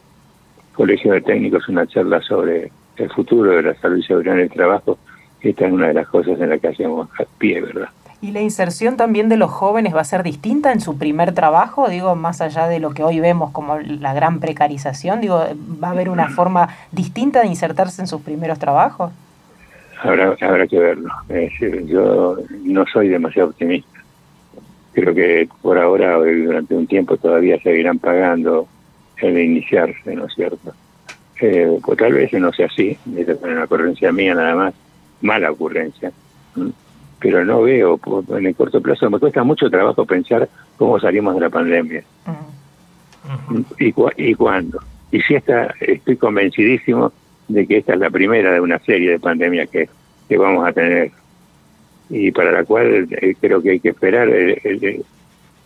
Colegio 0.73 1.13
de 1.13 1.21
Técnicos 1.21 1.69
una 1.69 1.87
charla 1.87 2.21
sobre 2.23 2.71
el 2.97 3.11
futuro 3.11 3.53
de 3.53 3.63
la 3.63 3.75
salud 3.75 3.99
y 3.99 4.03
seguridad 4.03 4.35
en 4.35 4.43
el 4.43 4.51
trabajo. 4.51 4.99
Esta 5.41 5.67
es 5.67 5.73
una 5.73 5.89
de 5.89 5.95
las 5.95 6.09
cosas 6.09 6.41
en 6.41 6.51
las 6.51 6.61
que 6.61 6.69
hacemos 6.69 7.09
pie, 7.39 7.61
¿verdad? 7.61 7.89
¿Y 8.25 8.33
la 8.33 8.41
inserción 8.41 8.97
también 8.97 9.29
de 9.29 9.37
los 9.37 9.51
jóvenes 9.51 9.95
va 9.95 10.01
a 10.01 10.05
ser 10.05 10.23
distinta 10.23 10.73
en 10.73 10.81
su 10.81 10.97
primer 10.97 11.35
trabajo? 11.35 11.91
Digo, 11.91 12.15
más 12.15 12.41
allá 12.41 12.67
de 12.69 12.81
lo 12.81 12.95
que 12.95 13.03
hoy 13.05 13.21
vemos 13.21 13.51
como 13.51 13.79
la 13.79 14.15
gran 14.15 14.41
precarización, 14.41 15.21
digo, 15.21 15.45
¿va 15.83 15.89
a 15.89 15.91
haber 15.91 16.09
una 16.09 16.31
forma 16.31 16.71
distinta 16.91 17.43
de 17.43 17.49
insertarse 17.49 18.01
en 18.01 18.09
sus 18.09 18.23
primeros 18.23 18.59
trabajos? 18.59 19.13
Habrá, 20.03 20.35
habrá 20.41 20.67
que 20.67 20.79
verlo. 20.79 21.11
yo 21.85 22.39
no 22.63 22.87
soy 22.87 23.09
demasiado 23.09 23.51
optimista. 23.51 24.01
Creo 24.95 25.15
que 25.15 25.47
por 25.61 25.79
ahora, 25.79 26.17
durante 26.17 26.75
un 26.75 26.87
tiempo, 26.87 27.19
todavía 27.19 27.61
seguirán 27.61 27.99
pagando 27.99 28.67
el 29.19 29.39
iniciarse, 29.39 30.15
¿no 30.15 30.25
es 30.25 30.35
cierto? 30.35 30.73
Eh, 31.43 31.79
pues 31.85 31.99
tal 31.99 32.15
vez 32.15 32.33
no 32.33 32.51
sea 32.55 32.69
así, 32.69 32.97
es 33.19 33.29
una 33.43 33.65
ocurrencia 33.65 34.13
mía 34.13 34.35
nada 34.35 34.55
más, 34.55 34.75
mala 35.21 35.51
ocurrencia 35.51 36.11
pero 37.25 37.43
no 37.43 37.63
veo 37.63 37.99
en 38.37 38.45
el 38.45 38.55
corto 38.55 38.83
plazo. 38.83 39.09
Me 39.09 39.19
cuesta 39.19 39.43
mucho 39.43 39.71
trabajo 39.71 40.05
pensar 40.05 40.47
cómo 40.77 41.01
salimos 41.01 41.35
de 41.35 41.41
la 41.41 41.49
pandemia 41.49 42.05
y, 43.79 43.95
y 44.19 44.35
cuándo. 44.35 44.79
Y 45.11 45.23
si 45.23 45.35
esta, 45.35 45.75
estoy 45.81 46.19
convencidísimo 46.19 47.15
de 47.49 47.67
que 47.67 47.79
esta 47.79 47.95
es 47.95 47.99
la 47.99 48.11
primera 48.11 48.53
de 48.53 48.61
una 48.61 48.79
serie 48.81 49.13
de 49.13 49.19
pandemias 49.19 49.71
que, 49.71 49.89
que 50.29 50.37
vamos 50.37 50.69
a 50.69 50.73
tener 50.75 51.13
y 52.11 52.31
para 52.31 52.53
la 52.53 52.65
cual 52.65 53.09
eh, 53.11 53.35
creo 53.41 53.63
que 53.63 53.71
hay 53.71 53.81
que 53.81 53.89
esperar. 53.89 54.29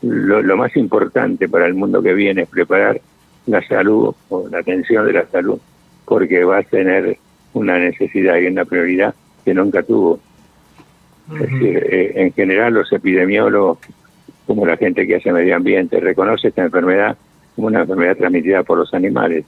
lo, 0.03 0.41
lo 0.41 0.57
más 0.57 0.77
importante 0.77 1.49
para 1.49 1.67
el 1.67 1.75
mundo 1.75 2.01
que 2.01 2.15
viene 2.15 2.43
es 2.43 2.49
preparar 2.49 3.01
la 3.47 3.67
salud 3.67 4.15
o 4.29 4.49
la 4.49 4.61
atención 4.61 5.07
de 5.07 5.13
la 5.15 5.27
salud, 5.27 5.59
porque 6.05 6.45
va 6.45 6.59
a 6.59 6.63
tener 6.63 7.19
una 7.53 7.81
necesidad 7.81 8.37
y 8.37 8.47
una 8.47 8.65
prioridad 8.65 9.13
que 9.45 9.55
nunca 9.55 9.83
tuvo 9.83 10.21
es 11.35 11.41
decir, 11.41 11.87
eh, 11.91 12.13
en 12.17 12.33
general 12.33 12.75
los 12.75 12.93
epidemiólogos, 12.93 13.79
como 14.47 14.65
la 14.65 14.77
gente 14.77 15.07
que 15.07 15.17
hace 15.17 15.33
medio 15.33 15.57
ambiente, 15.57 16.01
reconoce 16.01 16.49
esta 16.49 16.65
enfermedad 16.65 17.17
como 17.55 17.67
una 17.69 17.81
enfermedad 17.81 18.17
transmitida 18.17 18.63
por 18.63 18.79
los 18.79 18.95
animales. 18.95 19.45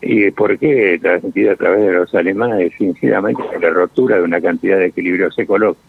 ¿Y 0.00 0.30
por 0.30 0.56
qué 0.58 0.98
transmitida 1.02 1.52
a 1.52 1.56
través 1.56 1.80
de 1.80 1.92
los 1.92 2.14
animales? 2.14 2.72
Sinceramente, 2.78 3.42
la 3.60 3.70
rotura 3.70 4.16
de 4.16 4.22
una 4.22 4.40
cantidad 4.40 4.78
de 4.78 4.86
equilibrios 4.86 5.36
ecológicos. 5.36 5.82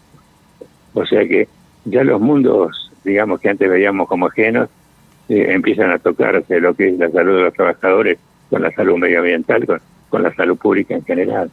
O 0.94 1.06
sea 1.06 1.26
que 1.28 1.46
ya 1.84 2.02
los 2.02 2.20
mundos, 2.20 2.90
digamos 3.04 3.40
que 3.40 3.48
antes 3.48 3.70
veíamos 3.70 4.08
como 4.08 4.26
ajenos, 4.26 4.68
eh, 5.28 5.46
empiezan 5.50 5.92
a 5.92 5.98
tocarse 6.00 6.60
lo 6.60 6.74
que 6.74 6.88
es 6.88 6.98
la 6.98 7.08
salud 7.10 7.36
de 7.36 7.42
los 7.44 7.54
trabajadores 7.54 8.18
con 8.48 8.62
la 8.62 8.72
salud 8.72 8.98
medioambiental, 8.98 9.64
con, 9.64 9.80
con 10.08 10.24
la 10.24 10.34
salud 10.34 10.58
pública 10.58 10.96
en 10.96 11.04
general. 11.04 11.48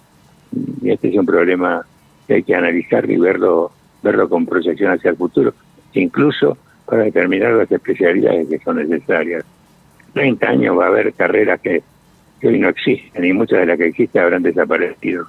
Y 0.81 0.89
este 0.89 1.09
es 1.09 1.15
un 1.15 1.27
problema 1.27 1.85
que 2.27 2.35
hay 2.35 2.43
que 2.43 2.55
analizar 2.55 3.09
y 3.09 3.17
verlo, 3.17 3.71
verlo 4.03 4.29
con 4.29 4.45
proyección 4.45 4.91
hacia 4.91 5.11
el 5.11 5.17
futuro, 5.17 5.53
incluso 5.93 6.57
para 6.85 7.03
determinar 7.03 7.53
las 7.53 7.71
especialidades 7.71 8.47
que 8.47 8.59
son 8.59 8.77
necesarias. 8.77 9.43
30 10.13 10.47
años 10.47 10.77
va 10.77 10.85
a 10.85 10.87
haber 10.87 11.13
carreras 11.13 11.59
que, 11.61 11.83
hoy 12.43 12.59
no 12.59 12.69
existen 12.69 13.25
y 13.25 13.33
muchas 13.33 13.59
de 13.59 13.65
las 13.65 13.77
que 13.77 13.87
existen 13.87 14.21
habrán 14.21 14.43
desaparecido. 14.43 15.25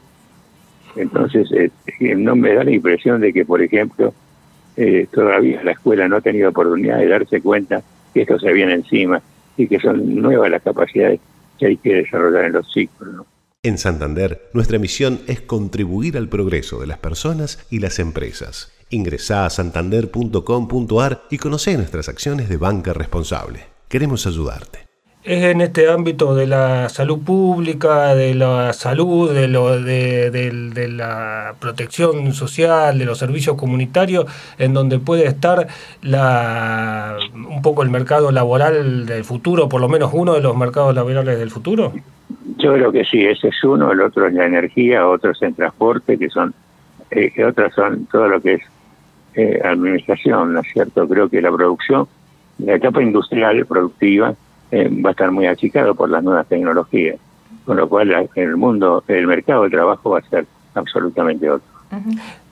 Entonces, 0.97 1.51
eh, 1.53 1.71
no 2.17 2.37
me 2.37 2.55
da 2.55 2.65
la 2.65 2.71
impresión 2.71 3.21
de 3.21 3.33
que, 3.33 3.45
por 3.45 3.63
ejemplo, 3.63 4.13
eh, 4.77 5.07
todavía 5.11 5.63
la 5.63 5.73
escuela 5.73 6.09
no 6.09 6.17
ha 6.17 6.21
tenido 6.21 6.51
oportunidad 6.51 6.99
de 6.99 7.09
darse 7.09 7.41
cuenta 7.41 7.83
que 8.15 8.23
esto 8.23 8.39
se 8.39 8.53
viene 8.53 8.75
encima 8.75 9.21
y 9.57 9.67
que 9.67 9.79
son 9.81 10.21
nuevas 10.21 10.51
las 10.51 10.63
capacidades 10.63 11.21
que 11.59 11.67
hay 11.67 11.77
que 11.77 11.95
desarrollar 11.97 12.47
en 12.47 12.53
los 12.53 12.73
ciclos. 12.73 13.27
En 13.65 13.77
Santander, 13.77 14.49
nuestra 14.53 14.79
misión 14.79 15.21
es 15.27 15.41
contribuir 15.41 16.17
al 16.17 16.29
progreso 16.29 16.79
de 16.79 16.87
las 16.87 16.99
personas 16.99 17.59
y 17.71 17.81
las 17.81 17.99
empresas. 17.99 18.71
Ingresa 18.89 19.47
a 19.47 19.51
santander.com.ar 19.51 21.23
y 21.29 21.39
conoce 21.39 21.77
nuestras 21.77 22.09
acciones 22.09 22.49
de 22.49 22.57
banca 22.57 22.93
responsable. 22.93 23.65
Queremos 23.89 24.29
ayudarte. 24.29 24.87
Es 25.25 25.43
en 25.43 25.61
este 25.61 25.91
ámbito 25.91 26.37
de 26.37 26.47
la 26.47 26.89
salud 26.89 27.19
pública, 27.19 28.15
de 28.15 28.37
la 28.37 28.73
salud, 28.75 29.35
de, 29.35 29.49
la 30.89 31.57
protección 31.59 32.33
social, 32.35 32.97
de 32.97 33.05
los 33.05 33.19
servicios 33.19 33.57
comunitarios, 33.57 34.27
en 34.59 34.73
donde 34.73 35.01
puede 35.01 35.27
estar 35.27 35.67
un 36.05 37.61
poco 37.63 37.83
el 37.83 37.91
mercado 37.91 38.31
laboral 38.31 39.05
del 39.05 39.25
futuro, 39.25 39.69
por 39.69 39.81
lo 39.81 39.89
menos 39.89 40.13
uno 40.15 40.35
de 40.35 40.43
los 40.43 40.57
mercados 40.57 40.95
laborales 40.95 41.41
del 41.41 41.51
futuro. 41.51 41.93
Yo 42.69 42.75
creo 42.75 42.93
que 42.93 43.05
sí, 43.07 43.25
ese 43.25 43.49
es 43.49 43.65
uno, 43.65 43.91
el 43.91 44.03
otro 44.03 44.27
es 44.27 44.35
la 44.35 44.45
energía, 44.45 45.09
otro 45.09 45.31
es 45.31 45.41
el 45.41 45.55
transporte, 45.55 46.19
que 46.19 46.29
son, 46.29 46.53
eh, 47.11 47.31
que 47.31 47.43
otras 47.43 47.73
son 47.73 48.05
todo 48.13 48.29
lo 48.29 48.43
que 48.43 48.55
es 48.55 48.63
eh, 49.37 49.59
administración, 49.65 50.53
¿no 50.53 50.61
es 50.61 50.67
cierto? 50.71 51.09
Creo 51.09 51.31
que 51.31 51.41
la 51.41 51.51
producción, 51.51 52.07
la 52.59 52.75
etapa 52.75 53.03
industrial 53.03 53.65
productiva 53.65 54.35
eh, 54.71 54.87
va 55.03 55.09
a 55.09 55.13
estar 55.13 55.31
muy 55.31 55.47
achicado 55.47 55.95
por 55.95 56.11
las 56.11 56.23
nuevas 56.23 56.47
tecnologías, 56.47 57.17
con 57.65 57.79
lo 57.79 57.89
cual 57.89 58.29
el 58.35 58.57
mundo, 58.59 59.03
el 59.09 59.27
mercado 59.27 59.63
de 59.63 59.71
trabajo 59.71 60.11
va 60.11 60.19
a 60.19 60.29
ser 60.29 60.45
absolutamente 60.75 61.49
otro. 61.49 61.67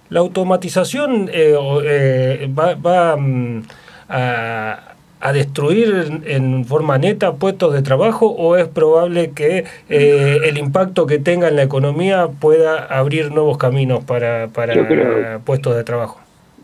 La 0.09 0.21
automatización 0.21 1.27
va, 1.27 2.75
va 2.75 3.17
mm, 3.19 3.63
a 4.09 4.96
a 5.21 5.33
destruir 5.33 6.23
en 6.27 6.65
forma 6.65 6.99
neta 6.99 7.35
puestos 7.35 7.73
de 7.73 7.83
trabajo 7.83 8.29
o 8.29 8.57
es 8.57 8.69
probable 8.69 9.31
que 9.31 9.65
eh, 9.89 10.39
el 10.45 10.59
impacto 10.59 11.07
que 11.07 11.19
tenga 11.19 11.49
en 11.49 11.57
la 11.57 11.63
economía 11.63 12.29
pueda 12.29 12.85
abrir 12.85 13.33
nuevos 13.33 13.59
caminos 13.59 14.05
para, 14.05 14.49
para 14.49 15.41
puestos 15.45 15.77
de 15.77 15.85
trabajo? 15.85 16.21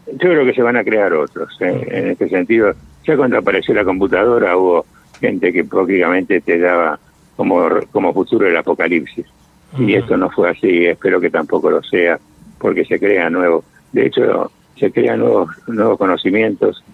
Yo 0.07 0.19
creo 0.19 0.45
que 0.45 0.53
se 0.53 0.63
van 0.63 0.77
a 0.77 0.85
crear 0.85 1.13
otros. 1.15 1.57
¿eh? 1.61 1.89
En 1.91 2.11
este 2.11 2.29
sentido, 2.29 2.73
ya 3.07 3.17
cuando 3.17 3.39
apareció 3.39 3.75
la 3.75 3.85
computadora 3.85 4.57
hubo 4.57 4.85
gente 5.21 5.53
que 5.53 5.65
prácticamente 5.65 6.41
te 6.41 6.59
daba 6.59 6.99
como, 7.37 7.69
como 7.91 8.13
futuro 8.13 8.47
el 8.47 8.57
apocalipsis. 8.57 9.27
Y 9.79 9.95
esto 9.95 10.19
no 10.19 10.29
fue 10.29 10.51
así, 10.51 10.85
espero 10.85 11.19
que 11.19 11.31
tampoco 11.31 11.71
lo 11.71 11.83
sea, 11.83 12.19
porque 12.59 12.85
se 12.85 12.99
crean 12.99 13.33
nuevos. 13.33 13.65
De 13.93 14.07
hecho, 14.07 14.53
se 14.77 14.93
crean 14.93 15.21
nuevos, 15.21 15.49
nuevos 15.67 15.97
conocimientos. 15.97 16.85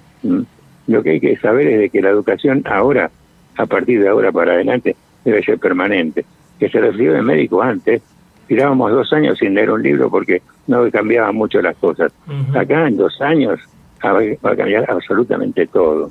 Lo 0.88 1.02
que 1.02 1.10
hay 1.10 1.20
que 1.20 1.36
saber 1.36 1.68
es 1.68 1.78
de 1.78 1.90
que 1.90 2.02
la 2.02 2.10
educación 2.10 2.62
ahora, 2.66 3.10
a 3.56 3.66
partir 3.66 4.02
de 4.02 4.08
ahora 4.08 4.32
para 4.32 4.54
adelante, 4.54 4.96
debe 5.24 5.42
ser 5.44 5.58
permanente. 5.58 6.24
Que 6.58 6.68
se 6.68 6.80
recibió 6.80 7.12
de 7.12 7.22
médico 7.22 7.62
antes, 7.62 8.02
tirábamos 8.48 8.90
dos 8.90 9.12
años 9.12 9.38
sin 9.38 9.54
leer 9.54 9.70
un 9.70 9.82
libro 9.82 10.10
porque 10.10 10.42
no 10.66 10.90
cambiaban 10.90 11.36
mucho 11.36 11.60
las 11.62 11.76
cosas. 11.76 12.12
Acá 12.54 12.88
en 12.88 12.96
dos 12.96 13.20
años 13.20 13.60
va 14.04 14.50
a 14.50 14.56
cambiar 14.56 14.90
absolutamente 14.90 15.66
todo. 15.66 16.10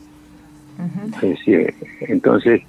Es 1.16 1.22
decir, 1.22 1.74
entonces 2.02 2.62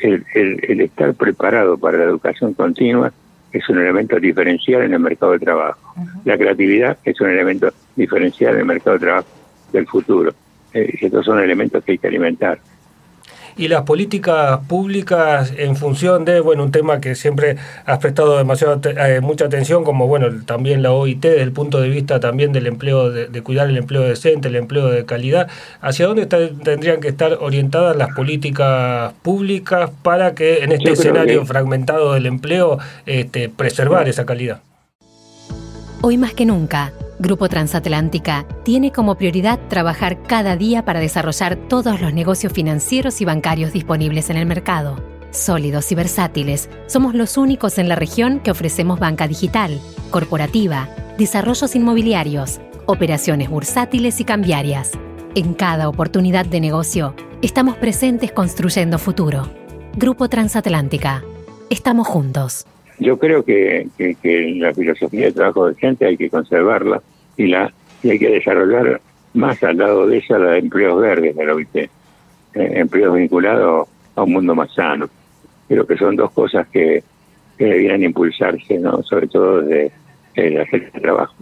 el, 0.00 0.24
el, 0.34 0.80
estar 0.82 1.14
preparado 1.14 1.78
para 1.78 1.98
la 1.98 2.04
educación 2.04 2.52
continua 2.52 3.12
es 3.52 3.68
un 3.68 3.78
elemento 3.78 4.18
diferencial 4.20 4.82
en 4.82 4.92
el 4.92 5.00
mercado 5.00 5.32
de 5.32 5.38
trabajo. 5.38 5.94
La 6.24 6.36
creatividad 6.36 6.98
es 7.04 7.18
un 7.20 7.30
elemento 7.30 7.72
diferencial 7.96 8.54
en 8.54 8.60
el 8.60 8.66
mercado 8.66 8.98
de 8.98 9.06
trabajo 9.06 9.28
del 9.72 9.86
futuro. 9.86 10.34
Eh, 10.74 10.98
estos 11.00 11.24
son 11.24 11.38
elementos 11.38 11.82
que 11.84 11.92
hay 11.92 11.98
que 11.98 12.08
alimentar. 12.08 12.58
Y 13.56 13.68
las 13.68 13.82
políticas 13.82 14.58
públicas 14.66 15.52
en 15.56 15.76
función 15.76 16.24
de, 16.24 16.40
bueno, 16.40 16.64
un 16.64 16.72
tema 16.72 17.00
que 17.00 17.14
siempre 17.14 17.56
has 17.86 17.98
prestado 17.98 18.36
demasiado 18.36 18.80
eh, 18.84 19.20
mucha 19.20 19.44
atención, 19.44 19.84
como 19.84 20.08
bueno, 20.08 20.26
también 20.44 20.82
la 20.82 20.90
OIT, 20.90 21.20
desde 21.20 21.42
el 21.42 21.52
punto 21.52 21.80
de 21.80 21.88
vista 21.88 22.18
también 22.18 22.52
del 22.52 22.66
empleo, 22.66 23.10
de, 23.10 23.42
cuidar 23.42 23.68
el 23.68 23.76
empleo 23.76 24.02
decente, 24.02 24.48
el 24.48 24.56
empleo 24.56 24.88
de 24.88 25.04
calidad, 25.04 25.48
¿hacia 25.80 26.06
dónde 26.06 26.26
tendrían 26.26 27.00
que 27.00 27.06
estar 27.06 27.38
orientadas 27.40 27.96
las 27.96 28.12
políticas 28.12 29.12
públicas 29.22 29.90
para 30.02 30.34
que 30.34 30.64
en 30.64 30.72
este 30.72 30.92
escenario 30.92 31.46
fragmentado 31.46 32.14
del 32.14 32.26
empleo 32.26 32.78
este, 33.06 33.48
preservar 33.48 34.08
esa 34.08 34.26
calidad? 34.26 34.62
Hoy 36.00 36.18
más 36.18 36.34
que 36.34 36.44
nunca, 36.44 36.92
Grupo 37.18 37.48
Transatlántica 37.48 38.46
tiene 38.64 38.90
como 38.90 39.14
prioridad 39.14 39.60
trabajar 39.68 40.22
cada 40.22 40.56
día 40.56 40.84
para 40.84 41.00
desarrollar 41.00 41.56
todos 41.68 42.00
los 42.00 42.12
negocios 42.12 42.52
financieros 42.52 43.20
y 43.20 43.24
bancarios 43.24 43.72
disponibles 43.72 44.30
en 44.30 44.36
el 44.36 44.46
mercado. 44.46 44.96
Sólidos 45.30 45.90
y 45.92 45.94
versátiles, 45.94 46.68
somos 46.86 47.14
los 47.14 47.36
únicos 47.36 47.78
en 47.78 47.88
la 47.88 47.96
región 47.96 48.40
que 48.40 48.50
ofrecemos 48.50 48.98
banca 48.98 49.28
digital, 49.28 49.80
corporativa, 50.10 50.88
desarrollos 51.18 51.74
inmobiliarios, 51.74 52.60
operaciones 52.86 53.48
bursátiles 53.48 54.20
y 54.20 54.24
cambiarias. 54.24 54.92
En 55.34 55.54
cada 55.54 55.88
oportunidad 55.88 56.46
de 56.46 56.60
negocio, 56.60 57.14
estamos 57.42 57.76
presentes 57.76 58.32
construyendo 58.32 58.98
futuro. 58.98 59.50
Grupo 59.96 60.28
Transatlántica. 60.28 61.22
Estamos 61.70 62.06
juntos. 62.06 62.66
Yo 62.98 63.18
creo 63.18 63.44
que, 63.44 63.88
que, 63.96 64.54
la 64.56 64.72
filosofía 64.72 65.26
de 65.26 65.32
trabajo 65.32 65.66
de 65.66 65.74
gente 65.74 66.06
hay 66.06 66.16
que 66.16 66.30
conservarla 66.30 67.02
y 67.36 67.46
la 67.46 67.72
y 68.02 68.10
hay 68.10 68.18
que 68.18 68.28
desarrollar 68.28 69.00
más 69.32 69.62
al 69.62 69.78
lado 69.78 70.06
de 70.06 70.18
ella 70.18 70.38
la 70.38 70.50
de 70.52 70.58
empleos 70.58 71.00
verdes 71.00 71.34
de 71.34 71.44
la 71.44 71.54
OIT, 71.54 71.76
eh, 71.76 71.90
empleos 72.54 73.14
vinculados 73.14 73.88
a 74.14 74.22
un 74.22 74.32
mundo 74.32 74.54
más 74.54 74.72
sano. 74.74 75.08
Creo 75.66 75.86
que 75.86 75.96
son 75.96 76.14
dos 76.14 76.30
cosas 76.32 76.68
que, 76.68 77.02
que 77.56 77.64
debieran 77.64 78.02
impulsarse, 78.02 78.78
no 78.78 79.02
sobre 79.02 79.26
todo 79.26 79.62
desde 79.62 79.92
hacer 80.34 80.90
trabajo. 81.00 81.34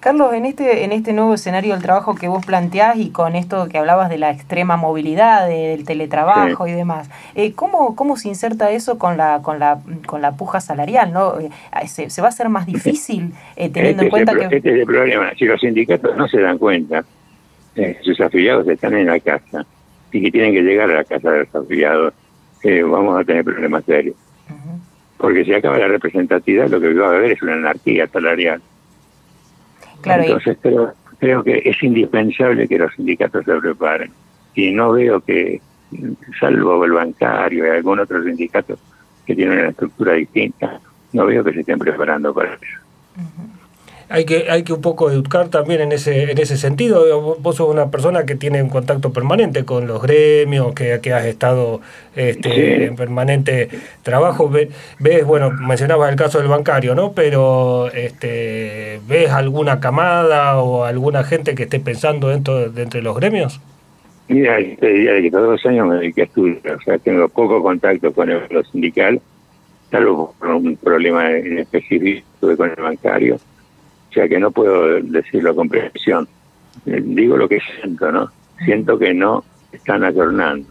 Carlos, 0.00 0.34
en 0.34 0.44
este, 0.44 0.84
en 0.84 0.92
este 0.92 1.12
nuevo 1.12 1.34
escenario 1.34 1.74
del 1.74 1.82
trabajo 1.82 2.14
que 2.14 2.28
vos 2.28 2.44
planteás 2.44 2.96
y 2.96 3.10
con 3.10 3.36
esto 3.36 3.68
que 3.68 3.78
hablabas 3.78 4.10
de 4.10 4.18
la 4.18 4.30
extrema 4.30 4.76
movilidad, 4.76 5.48
del 5.48 5.84
teletrabajo 5.84 6.66
y 6.66 6.72
demás, 6.72 7.08
eh, 7.34 7.52
¿cómo, 7.52 7.94
¿cómo 7.94 8.16
se 8.16 8.28
inserta 8.28 8.70
eso 8.70 8.98
con 8.98 9.16
la, 9.16 9.40
con 9.42 9.58
la, 9.58 9.80
con 10.06 10.20
la 10.20 10.32
puja 10.32 10.60
salarial? 10.60 11.12
¿no? 11.12 11.38
Eh, 11.38 11.50
¿Se, 11.86 12.10
se 12.10 12.20
va 12.20 12.28
a 12.28 12.30
hacer 12.30 12.48
más 12.48 12.66
difícil 12.66 13.32
eh, 13.56 13.68
teniendo 13.68 14.02
en 14.02 14.08
este 14.08 14.10
cuenta 14.10 14.34
que... 14.34 14.56
Este 14.56 14.70
es 14.70 14.80
el 14.80 14.86
problema. 14.86 15.32
Si 15.38 15.44
los 15.44 15.60
sindicatos 15.60 16.16
no 16.16 16.28
se 16.28 16.40
dan 16.40 16.58
cuenta, 16.58 17.04
sus 18.02 18.20
afiliados 18.20 18.66
están 18.66 18.94
en 18.94 19.06
la 19.06 19.20
casa 19.20 19.64
y 20.10 20.20
que 20.20 20.32
tienen 20.32 20.52
que 20.52 20.62
llegar 20.62 20.90
a 20.90 20.94
la 20.94 21.04
casa 21.04 21.30
de 21.30 21.38
los 21.40 21.54
afiliados, 21.54 22.12
vamos 22.64 23.20
a 23.20 23.24
tener 23.24 23.44
problemas 23.44 23.84
serios 23.84 24.16
porque 25.18 25.44
si 25.44 25.52
acaba 25.52 25.78
la 25.78 25.88
representatividad 25.88 26.68
lo 26.68 26.80
que 26.80 26.94
va 26.94 27.08
a 27.08 27.16
haber 27.16 27.32
es 27.32 27.42
una 27.42 27.54
anarquía 27.54 28.06
salarial. 28.06 28.62
Entonces 30.04 30.56
creo, 30.62 30.94
creo 31.18 31.42
que 31.42 31.62
es 31.64 31.82
indispensable 31.82 32.68
que 32.68 32.78
los 32.78 32.94
sindicatos 32.94 33.44
se 33.44 33.54
preparen. 33.56 34.12
Y 34.54 34.70
no 34.72 34.92
veo 34.92 35.20
que, 35.20 35.60
salvo 36.38 36.84
el 36.84 36.92
bancario 36.92 37.66
y 37.66 37.70
algún 37.70 38.00
otro 38.00 38.22
sindicato 38.22 38.78
que 39.26 39.34
tiene 39.34 39.52
una 39.52 39.68
estructura 39.68 40.14
distinta, 40.14 40.80
no 41.12 41.26
veo 41.26 41.44
que 41.44 41.52
se 41.52 41.60
estén 41.60 41.78
preparando 41.78 42.32
para 42.32 42.54
eso 42.54 42.77
hay 44.10 44.24
que, 44.24 44.50
hay 44.50 44.62
que 44.62 44.72
un 44.72 44.80
poco 44.80 45.10
educar 45.10 45.48
también 45.48 45.82
en 45.82 45.92
ese, 45.92 46.30
en 46.30 46.38
ese 46.38 46.56
sentido. 46.56 47.36
Vos 47.40 47.56
sos 47.56 47.68
una 47.68 47.90
persona 47.90 48.24
que 48.24 48.36
tiene 48.36 48.62
un 48.62 48.70
contacto 48.70 49.12
permanente 49.12 49.64
con 49.64 49.86
los 49.86 50.02
gremios, 50.02 50.74
que, 50.74 50.98
que 51.02 51.12
has 51.12 51.26
estado 51.26 51.80
este, 52.16 52.86
en 52.86 52.96
permanente 52.96 53.68
trabajo. 54.02 54.50
Ves, 54.50 55.26
bueno, 55.26 55.50
mencionabas 55.50 56.10
el 56.10 56.16
caso 56.16 56.38
del 56.38 56.48
bancario, 56.48 56.94
¿no? 56.94 57.12
Pero 57.12 57.90
este, 57.92 59.00
¿ves 59.06 59.30
alguna 59.30 59.78
camada 59.78 60.58
o 60.58 60.84
alguna 60.84 61.22
gente 61.22 61.54
que 61.54 61.64
esté 61.64 61.78
pensando 61.78 62.28
dentro 62.28 62.70
de 62.70 62.82
entre 62.82 63.02
los 63.02 63.14
gremios? 63.14 63.60
Mira, 64.28 64.56
te 64.78 64.88
diría 64.88 65.20
que 65.20 65.30
todos 65.30 65.50
los 65.50 65.66
años 65.66 65.86
me 65.86 65.96
dediqué 65.96 66.22
a 66.22 66.24
estudiar, 66.24 66.74
o 66.74 66.80
sea, 66.82 66.98
tengo 66.98 67.28
poco 67.28 67.62
contacto 67.62 68.12
con 68.12 68.30
el, 68.30 68.42
lo 68.50 68.62
sindical, 68.64 69.20
salvo 69.90 70.34
por 70.38 70.48
un 70.50 70.76
problema 70.76 71.30
en 71.30 71.58
específico 71.58 72.26
con 72.56 72.70
el 72.70 72.82
bancario 72.82 73.38
sea 74.18 74.28
que 74.28 74.40
no 74.40 74.50
puedo 74.50 75.00
decirlo 75.00 75.54
con 75.54 75.68
precisión. 75.68 76.26
Eh, 76.86 77.00
digo 77.04 77.36
lo 77.36 77.48
que 77.48 77.60
siento, 77.60 78.10
¿no? 78.10 78.30
Siento 78.64 78.98
que 78.98 79.14
no 79.14 79.44
están 79.70 80.02
ayornando 80.02 80.66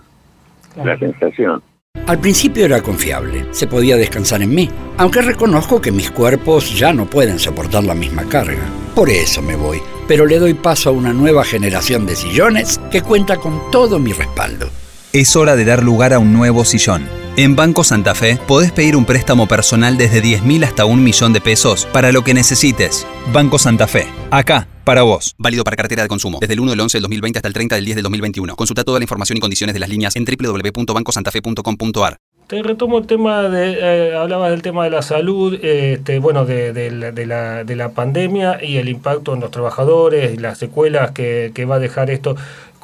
la 0.84 0.98
sensación. 1.00 1.62
Al 2.06 2.20
principio 2.20 2.66
era 2.66 2.82
confiable, 2.82 3.46
se 3.52 3.68
podía 3.68 3.96
descansar 3.96 4.42
en 4.42 4.54
mí, 4.54 4.70
aunque 4.98 5.22
reconozco 5.22 5.82
que 5.82 5.92
mis 5.92 6.12
cuerpos 6.12 6.78
ya 6.78 6.94
no 6.94 7.06
pueden 7.06 7.40
soportar 7.40 7.86
la 7.86 7.96
misma 7.96 8.24
carga. 8.26 8.66
Por 8.94 9.10
eso 9.10 9.42
me 9.42 9.56
voy, 9.56 9.80
pero 10.08 10.26
le 10.26 10.38
doy 10.38 10.54
paso 10.54 10.90
a 10.90 10.94
una 10.94 11.14
nueva 11.14 11.44
generación 11.44 12.06
de 12.06 12.16
sillones 12.16 12.80
que 12.92 13.02
cuenta 13.02 13.38
con 13.38 13.72
todo 13.72 13.98
mi 13.98 14.12
respaldo. 14.12 14.70
Es 15.14 15.36
hora 15.36 15.56
de 15.56 15.66
dar 15.66 15.84
lugar 15.84 16.14
a 16.14 16.20
un 16.20 16.34
nuevo 16.34 16.66
sillón 16.66 17.08
en 17.38 17.56
Banco 17.56 17.84
Santa 17.84 18.16
Fe 18.16 18.38
podés 18.48 18.72
pedir 18.72 18.96
un 18.96 19.06
préstamo 19.06 19.48
personal 19.48 19.96
desde 19.96 20.24
10.000 20.24 20.66
hasta 20.66 20.86
un 20.86 21.04
millón 21.04 21.34
de 21.34 21.40
pesos 21.40 21.86
para 21.86 22.12
lo 22.12 22.24
que 22.24 22.34
necesites. 22.34 23.06
Banco 23.32 23.60
Santa 23.60 23.88
Fe, 23.88 24.08
acá, 24.32 24.68
para 24.84 25.04
vos. 25.04 25.36
Válido 25.38 25.64
para 25.64 25.78
cartera 25.78 26.02
de 26.02 26.10
consumo. 26.10 26.40
Desde 26.42 26.56
el 26.56 26.60
1 26.60 26.72
del 26.72 26.80
11 26.82 26.98
del 26.98 27.04
2020 27.04 27.38
hasta 27.38 27.48
el 27.48 27.54
30 27.54 27.76
del 27.76 27.86
10 27.86 27.96
del 27.96 28.04
2021. 28.04 28.56
Consulta 28.56 28.84
toda 28.84 29.00
la 29.00 29.04
información 29.04 29.38
y 29.38 29.40
condiciones 29.40 29.76
de 29.76 29.80
las 29.80 29.90
líneas 29.90 30.16
en 30.16 30.26
www.bancosantafe.com.ar. 30.26 32.18
Te 32.48 32.64
retomo 32.64 32.98
el 32.98 33.08
tema 33.08 33.50
de, 33.50 33.74
eh, 33.74 34.16
hablabas 34.16 34.52
del 34.52 34.62
tema 34.62 34.86
de 34.86 34.90
la 34.90 35.02
salud, 35.02 35.60
este, 35.62 36.20
bueno, 36.20 36.46
de, 36.46 36.72
de, 36.72 36.92
la, 37.26 37.66
de, 37.66 37.76
la, 37.76 37.90
pandemia 37.90 38.64
y 38.64 38.78
el 38.78 38.88
impacto 38.88 39.34
en 39.34 39.42
los 39.42 39.52
trabajadores 39.52 40.34
y 40.34 40.38
las 40.38 40.58
secuelas 40.58 41.12
que, 41.12 41.52
que 41.54 41.66
va 41.66 41.76
a 41.76 41.80
dejar 41.80 42.10
esto. 42.10 42.38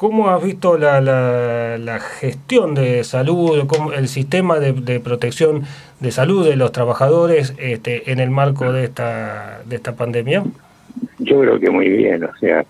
¿Cómo 0.04 0.28
has 0.28 0.44
visto 0.44 0.76
la, 0.76 1.00
la, 1.00 1.98
gestión 1.98 2.74
de 2.74 3.04
salud, 3.04 3.66
el 3.96 4.06
sistema 4.06 4.58
de, 4.60 5.00
protección 5.00 5.62
de 5.98 6.10
salud 6.10 6.46
de 6.46 6.56
los 6.56 6.72
trabajadores 6.72 7.54
este, 7.56 8.12
en 8.12 8.20
el 8.20 8.28
marco 8.28 8.70
de 8.70 8.84
esta, 8.84 9.62
de 9.64 9.76
esta 9.76 9.96
pandemia? 9.96 10.44
Yo 11.20 11.40
creo 11.40 11.58
que 11.58 11.70
muy 11.70 11.88
bien, 11.88 12.22
o 12.22 12.36
sea, 12.36 12.66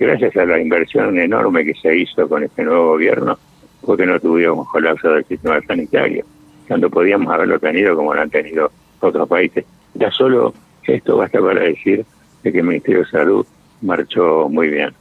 gracias 0.00 0.36
a 0.36 0.44
la 0.44 0.58
inversión 0.58 1.16
enorme 1.20 1.64
que 1.64 1.74
se 1.74 1.96
hizo 1.98 2.28
con 2.28 2.42
este 2.42 2.64
nuevo 2.64 2.88
gobierno, 2.88 3.38
porque 3.82 4.04
no 4.04 4.18
tuvimos 4.18 4.68
colapso 4.70 5.10
del 5.10 5.24
sistema 5.26 5.60
sanitario, 5.68 6.24
cuando 6.66 6.90
podíamos 6.90 7.32
haberlo 7.32 7.60
tenido 7.60 7.94
como 7.94 8.12
lo 8.12 8.20
han 8.20 8.30
tenido 8.30 8.72
otros 8.98 9.28
países. 9.28 9.64
Ya 9.94 10.10
solo 10.10 10.52
esto 10.82 11.16
basta 11.16 11.40
para 11.40 11.60
decir 11.60 12.04
de 12.42 12.50
que 12.50 12.58
el 12.58 12.64
Ministerio 12.64 13.04
de 13.04 13.10
Salud 13.10 13.46
marchó 13.82 14.48
muy 14.48 14.68
bien 14.68 14.92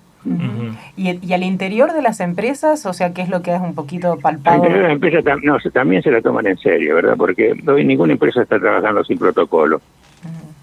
¿Y, 0.96 1.34
al 1.34 1.44
interior 1.44 1.94
de 1.94 2.02
las 2.02 2.20
empresas, 2.20 2.86
o 2.86 2.94
sea, 2.94 3.14
qué 3.14 3.22
es 3.22 3.30
lo 3.30 3.42
que 3.42 3.54
es 3.54 3.62
un 3.62 3.76
poquito 3.76 4.18
palpable? 4.18 4.82
Las 4.82 4.92
empresas 4.92 5.24
no, 5.44 5.58
también 5.72 6.02
se 6.02 6.12
la 6.12 6.22
toman 6.22 6.48
en 6.48 6.58
serio, 6.58 6.96
¿verdad? 6.96 7.16
Porque 7.18 7.54
hoy 7.68 7.84
ninguna 7.84 8.14
empresa 8.14 8.42
está 8.42 8.60
trabajando 8.60 9.04
sin 9.04 9.18
protocolo. 9.18 9.82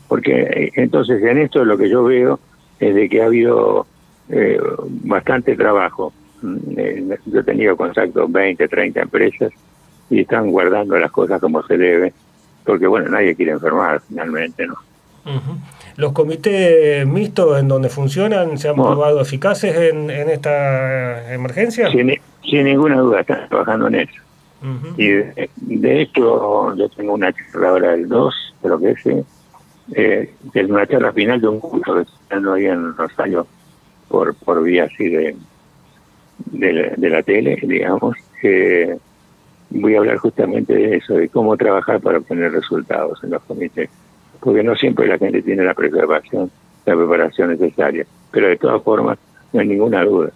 Porque 0.09 0.43
eh, 0.43 0.73
entonces 0.77 1.23
en 1.23 1.39
esto 1.39 1.65
lo 1.65 1.77
que 1.77 1.89
yo 1.89 2.05
veo 2.05 2.41
es 2.81 2.95
de 2.95 3.09
que 3.09 3.23
ha 3.23 3.27
habido 3.27 3.87
eh, 4.31 4.59
bastante 5.05 5.55
trabajo. 5.57 6.13
Mm, 6.43 6.57
eh, 6.77 7.19
yo 7.27 7.41
he 7.41 7.45
tenido 7.45 7.77
contacto 7.77 8.27
20, 8.27 8.67
30 8.67 9.03
empresas 9.03 9.53
y 10.09 10.21
están 10.21 10.51
guardando 10.51 10.99
las 10.99 11.13
cosas 11.13 11.41
como 11.41 11.63
se 11.63 11.77
debe, 11.77 12.13
porque 12.65 12.87
bueno, 12.87 13.11
nadie 13.11 13.37
quiere 13.37 13.53
enfermar 13.53 14.01
finalmente, 14.09 14.67
¿no? 14.67 14.75
¿Los 16.01 16.13
comités 16.13 17.07
mixtos 17.07 17.61
en 17.61 17.69
donde 17.69 17.91
funcionan 17.91 18.57
se 18.57 18.71
han 18.71 18.75
probado 18.75 19.21
eficaces 19.21 19.77
en, 19.77 20.09
en 20.09 20.31
esta 20.31 21.35
emergencia? 21.35 21.91
Sin, 21.91 22.19
sin, 22.43 22.65
ninguna 22.65 23.01
duda, 23.01 23.21
están 23.21 23.47
trabajando 23.51 23.89
en 23.89 23.95
eso. 23.97 24.23
Y 24.97 25.09
de, 25.09 26.01
hecho, 26.01 26.75
yo 26.75 26.89
tengo 26.89 27.13
una 27.13 27.31
charla 27.35 27.69
ahora 27.69 27.91
del 27.91 28.09
2, 28.09 28.35
creo 28.63 28.81
que 28.81 28.91
es, 28.93 29.07
eh, 29.93 30.33
es 30.55 30.71
una 30.71 30.87
charla 30.87 31.13
final 31.13 31.39
de 31.39 31.49
un 31.49 31.61
curso 31.61 31.95
que 31.95 32.01
está 32.01 32.53
ahí 32.55 32.65
en 32.65 32.97
Rosario 32.97 33.47
por, 34.09 34.35
por 34.37 34.63
vía 34.63 34.85
así 34.85 35.07
de, 35.07 35.37
de, 36.47 36.95
de 36.97 37.11
la 37.11 37.23
tele, 37.23 37.59
digamos, 37.63 38.17
que 38.41 38.97
voy 39.69 39.97
a 39.97 39.99
hablar 39.99 40.17
justamente 40.17 40.73
de 40.73 40.97
eso, 40.97 41.13
de 41.13 41.29
cómo 41.29 41.59
trabajar 41.59 42.01
para 42.01 42.19
obtener 42.19 42.53
resultados 42.53 43.23
en 43.23 43.31
los 43.33 43.43
comités 43.43 43.91
porque 44.41 44.63
no 44.63 44.75
siempre 44.75 45.07
la 45.07 45.19
gente 45.19 45.43
tiene 45.43 45.65
la 45.65 45.75
preservación, 45.75 46.51
la 46.87 46.97
preparación 46.97 47.51
necesaria. 47.51 48.07
Pero 48.31 48.49
de 48.49 48.57
todas 48.57 48.83
formas, 48.83 49.19
no 49.53 49.61
hay 49.61 49.69
ninguna 49.69 50.05
duda. 50.05 50.31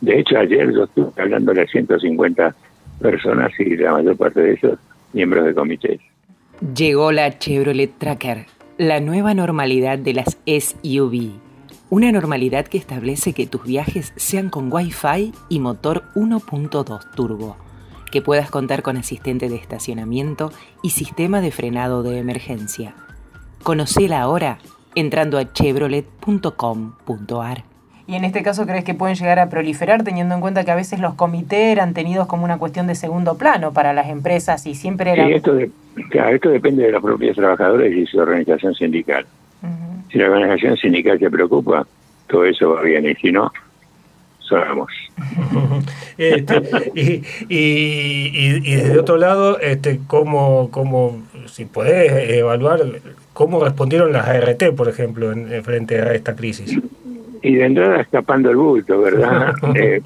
De 0.00 0.18
hecho, 0.18 0.38
ayer 0.38 0.72
yo 0.72 0.84
estuve 0.84 1.22
hablando 1.22 1.52
de 1.52 1.66
150 1.66 2.54
personas 3.00 3.52
y 3.58 3.76
la 3.76 3.92
mayor 3.92 4.16
parte 4.16 4.40
de 4.40 4.52
ellos 4.52 4.78
miembros 5.12 5.44
de 5.44 5.54
comités. 5.54 6.00
Llegó 6.74 7.12
la 7.12 7.38
Chevrolet 7.38 7.92
Tracker, 7.98 8.46
la 8.78 9.00
nueva 9.00 9.34
normalidad 9.34 9.98
de 9.98 10.14
las 10.14 10.38
SUV. 10.46 11.30
Una 11.90 12.12
normalidad 12.12 12.66
que 12.66 12.78
establece 12.78 13.32
que 13.32 13.46
tus 13.46 13.64
viajes 13.64 14.12
sean 14.16 14.48
con 14.48 14.72
Wi-Fi 14.72 15.32
y 15.48 15.58
motor 15.58 16.04
1.2 16.14 17.10
turbo, 17.14 17.56
que 18.12 18.22
puedas 18.22 18.50
contar 18.50 18.82
con 18.82 18.96
asistente 18.96 19.48
de 19.48 19.56
estacionamiento 19.56 20.52
y 20.82 20.90
sistema 20.90 21.40
de 21.40 21.50
frenado 21.50 22.02
de 22.02 22.18
emergencia 22.18 22.94
Conocela 23.62 24.20
ahora 24.20 24.58
entrando 24.94 25.38
a 25.38 25.52
chevrolet.com.ar. 25.52 27.64
Y 28.06 28.14
en 28.16 28.24
este 28.24 28.42
caso, 28.42 28.66
¿crees 28.66 28.82
que 28.82 28.94
pueden 28.94 29.14
llegar 29.14 29.38
a 29.38 29.48
proliferar 29.48 30.02
teniendo 30.02 30.34
en 30.34 30.40
cuenta 30.40 30.64
que 30.64 30.72
a 30.72 30.74
veces 30.74 30.98
los 30.98 31.14
comités 31.14 31.70
eran 31.70 31.94
tenidos 31.94 32.26
como 32.26 32.44
una 32.44 32.58
cuestión 32.58 32.88
de 32.88 32.96
segundo 32.96 33.38
plano 33.38 33.72
para 33.72 33.92
las 33.92 34.08
empresas 34.08 34.66
y 34.66 34.74
siempre 34.74 35.12
era... 35.12 35.26
Sí, 35.26 35.34
esto, 35.34 35.56
esto 35.56 36.48
depende 36.48 36.86
de 36.86 36.92
los 36.92 37.02
propios 37.02 37.36
trabajadores 37.36 37.96
y 37.96 38.06
su 38.06 38.18
organización 38.18 38.74
sindical. 38.74 39.26
Si 40.10 40.18
la 40.18 40.28
organización 40.28 40.76
sindical 40.76 41.20
se 41.20 41.30
preocupa, 41.30 41.86
todo 42.26 42.44
eso 42.44 42.70
va 42.70 42.82
bien 42.82 43.08
y 43.08 43.14
si 43.14 43.30
no, 43.30 43.52
sabemos. 44.40 44.90
este, 46.18 46.62
y, 46.96 47.22
y, 47.48 48.60
y, 48.64 48.74
desde 48.74 48.98
otro 48.98 49.18
lado, 49.18 49.60
este, 49.60 50.00
¿cómo, 50.08 50.68
cómo 50.72 51.22
si 51.46 51.64
podés 51.64 52.30
evaluar 52.30 52.80
cómo 53.32 53.62
respondieron 53.62 54.12
las 54.12 54.28
ART, 54.28 54.74
por 54.76 54.88
ejemplo, 54.88 55.32
en, 55.32 55.62
frente 55.64 56.00
a 56.00 56.12
esta 56.12 56.34
crisis. 56.34 56.78
Y 57.42 57.54
de 57.54 57.64
entrada 57.64 58.00
escapando 58.00 58.50
el 58.50 58.56
bulto, 58.56 59.00
¿verdad? 59.00 59.54
Eh, 59.74 60.02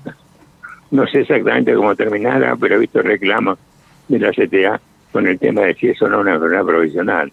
no 0.91 1.07
sé 1.09 1.23
exactamente 1.23 1.75
cómo 1.75 1.97
terminara, 1.97 2.55
pero 2.57 2.77
he 2.77 2.79
visto 2.79 3.03
reclamos 3.03 3.59
de 4.07 4.19
la 4.21 4.31
CTA 4.31 4.81
con 5.11 5.27
el 5.27 5.39
tema 5.39 5.63
de 5.63 5.75
si 5.75 5.89
eso 5.89 6.09
no 6.09 6.17
es 6.17 6.23
una 6.23 6.35
enfermedad 6.35 6.65
provisional. 6.65 7.33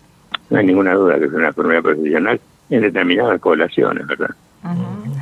No 0.50 0.58
hay 0.58 0.66
ninguna 0.66 0.94
duda 0.94 1.20
que 1.20 1.26
es 1.26 1.32
una 1.34 1.48
enfermedad 1.48 1.84
profesional 1.84 2.40
en 2.70 2.82
determinadas 2.82 3.40
poblaciones, 3.40 4.08
¿verdad? 4.08 4.32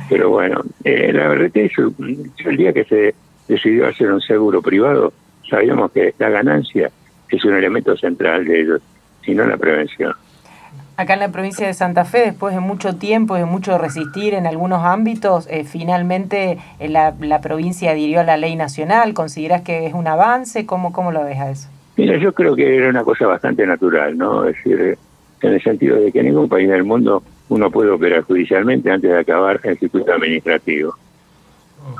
Pero 0.08 0.30
bueno, 0.30 0.62
eh, 0.84 1.12
la 1.12 1.28
verdad 1.28 1.50
es 1.54 1.72
que 1.72 2.48
el 2.48 2.56
día 2.56 2.72
que 2.72 2.84
se 2.84 3.14
decidió 3.48 3.86
hacer 3.86 4.10
un 4.12 4.20
seguro 4.20 4.62
privado, 4.62 5.12
sabíamos 5.48 5.92
que 5.92 6.14
la 6.18 6.30
ganancia 6.30 6.90
es 7.36 7.44
un 7.44 7.54
elemento 7.54 7.96
central 7.96 8.44
de 8.44 8.60
ellos, 8.60 8.82
sino 9.24 9.44
la 9.44 9.56
prevención. 9.56 10.14
Acá 10.96 11.14
en 11.14 11.20
la 11.20 11.32
provincia 11.32 11.66
de 11.66 11.72
Santa 11.72 12.04
Fe, 12.04 12.18
después 12.26 12.54
de 12.54 12.60
mucho 12.60 12.96
tiempo 12.96 13.34
y 13.34 13.40
de 13.40 13.46
mucho 13.46 13.78
resistir 13.78 14.34
en 14.34 14.46
algunos 14.46 14.84
ámbitos, 14.84 15.46
eh, 15.48 15.64
finalmente 15.64 16.58
eh, 16.78 16.88
la, 16.90 17.40
provincia 17.40 17.92
adhirió 17.92 18.20
a 18.20 18.24
la 18.24 18.36
ley 18.36 18.54
nacional. 18.54 19.14
¿Consideras 19.14 19.62
que 19.62 19.86
es 19.86 19.94
un 19.94 20.06
avance? 20.06 20.66
¿Cómo, 20.66 20.92
¿Cómo 20.92 21.10
lo 21.10 21.24
ves 21.24 21.38
a 21.38 21.50
eso? 21.50 21.70
Mira, 21.96 22.18
yo 22.18 22.34
creo 22.34 22.54
que 22.54 22.76
era 22.76 22.90
una 22.90 23.02
cosa 23.02 23.26
bastante 23.26 23.66
natural, 23.66 24.18
¿no? 24.18 24.44
Es 24.44 24.56
decir, 24.56 24.98
en 25.40 25.54
el 25.54 25.62
sentido 25.62 25.96
de 25.96 26.12
que 26.12 26.20
en 26.20 26.26
ningún 26.26 26.50
país 26.50 26.68
del 26.68 26.84
mundo 26.84 27.22
uno 27.48 27.70
puede 27.70 27.90
operar 27.90 28.22
judicialmente 28.22 28.90
antes 28.90 29.10
de 29.10 29.18
acabar 29.18 29.58
el 29.62 29.78
circuito 29.78 30.12
administrativo. 30.12 30.94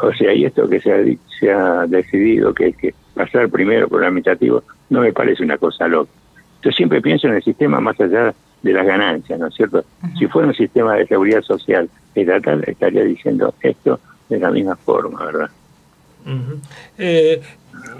O 0.02 0.12
sea, 0.12 0.34
y 0.34 0.44
esto 0.44 0.68
que 0.68 0.78
se 0.78 0.92
ha, 0.92 0.98
se 1.38 1.50
ha 1.50 1.86
decidido 1.86 2.52
que 2.52 2.66
hay 2.66 2.72
que 2.74 2.94
pasar 3.14 3.48
primero 3.48 3.88
por 3.88 4.00
el 4.00 4.08
administrativo, 4.08 4.62
no 4.90 5.00
me 5.00 5.12
parece 5.12 5.42
una 5.42 5.56
cosa 5.56 5.88
loca. 5.88 6.10
Yo 6.62 6.70
siempre 6.72 7.00
pienso 7.00 7.26
en 7.26 7.34
el 7.34 7.42
sistema 7.42 7.80
más 7.80 7.98
allá 8.00 8.34
de 8.62 8.72
las 8.72 8.86
ganancias, 8.86 9.38
¿no 9.38 9.46
es 9.46 9.54
cierto? 9.54 9.84
Si 10.18 10.26
fuera 10.26 10.48
un 10.48 10.54
sistema 10.54 10.94
de 10.96 11.06
seguridad 11.06 11.40
social 11.42 11.88
estatal, 12.14 12.62
estaría 12.66 13.04
diciendo 13.04 13.54
esto 13.62 13.98
de 14.28 14.38
la 14.38 14.50
misma 14.50 14.76
forma, 14.76 15.24
¿verdad? 15.24 15.50
eh, 16.98 17.40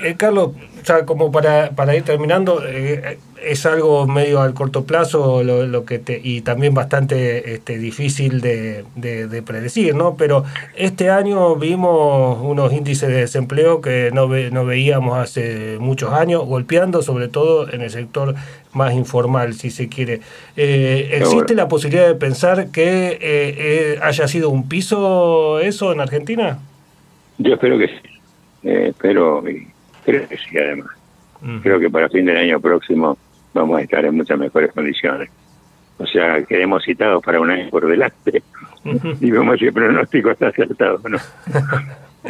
eh, 0.03 0.15
Carlos, 0.17 0.53
ya 0.85 1.05
como 1.05 1.31
para, 1.31 1.71
para 1.71 1.95
ir 1.95 2.03
terminando, 2.03 2.63
eh, 2.67 3.19
es 3.43 3.65
algo 3.67 4.07
medio 4.07 4.41
al 4.41 4.55
corto 4.55 4.85
plazo 4.85 5.43
lo, 5.43 5.85
que 5.85 5.99
te, 5.99 6.21
y 6.23 6.43
también 6.43 6.75
bastante 6.75 7.55
este, 7.55 7.79
difícil 7.79 8.41
de, 8.41 8.85
de, 8.97 9.43
predecir, 9.43 9.95
¿no? 9.95 10.17
Pero 10.17 10.45
este 10.77 11.11
año 11.11 11.57
vimos 11.57 12.39
unos 12.43 12.73
índices 12.73 13.09
de 13.09 13.17
desempleo 13.17 13.81
que 13.81 14.11
no, 14.13 14.27
no 14.27 14.65
veíamos 14.67 15.19
hace 15.19 15.79
muchos 15.79 16.13
años, 16.13 16.45
golpeando 16.45 17.03
sobre 17.03 17.29
todo 17.29 17.73
en 17.73 17.81
el 17.81 17.91
sector 17.91 18.35
más 18.73 18.95
informal, 18.95 19.55
si 19.55 19.71
se 19.71 19.89
quiere. 19.89 20.21
Eh, 20.57 21.11
¿Existe 21.13 21.55
la 21.55 21.69
posibilidad 21.69 22.07
de 22.07 22.15
pensar 22.15 22.71
que 22.71 23.99
haya 24.03 24.29
sido 24.29 24.51
un 24.51 24.69
piso 24.69 25.61
eso 25.61 25.93
en 25.93 26.01
Argentina? 26.01 26.59
Yo 27.39 27.55
espero 27.55 27.79
que 27.79 27.89
sí 27.89 28.10
eh, 28.63 28.93
pero 29.01 29.43
creo 30.05 30.29
que 30.29 30.37
sí, 30.37 30.59
además. 30.59 30.89
Creo 31.63 31.81
que 31.81 31.89
para 31.89 32.09
fin 32.11 32.27
del 32.27 32.37
año 32.37 32.61
próximo 32.61 33.17
vamos 33.55 33.79
a 33.79 33.83
estar 33.83 34.05
en 34.05 34.15
muchas 34.15 34.39
mejores 34.39 34.73
condiciones. 34.73 35.31
O 35.99 36.07
sea, 36.07 36.43
quedemos 36.45 36.83
citados 36.85 37.23
para 37.23 37.41
un 37.41 37.51
año 37.51 37.69
por 37.71 37.87
delante 37.87 38.43
y 39.21 39.31
vemos 39.31 39.59
si 39.59 39.67
el 39.67 39.73
pronóstico 39.73 40.31
está 40.31 40.49
acertado 40.49 41.01
no. 41.09 41.19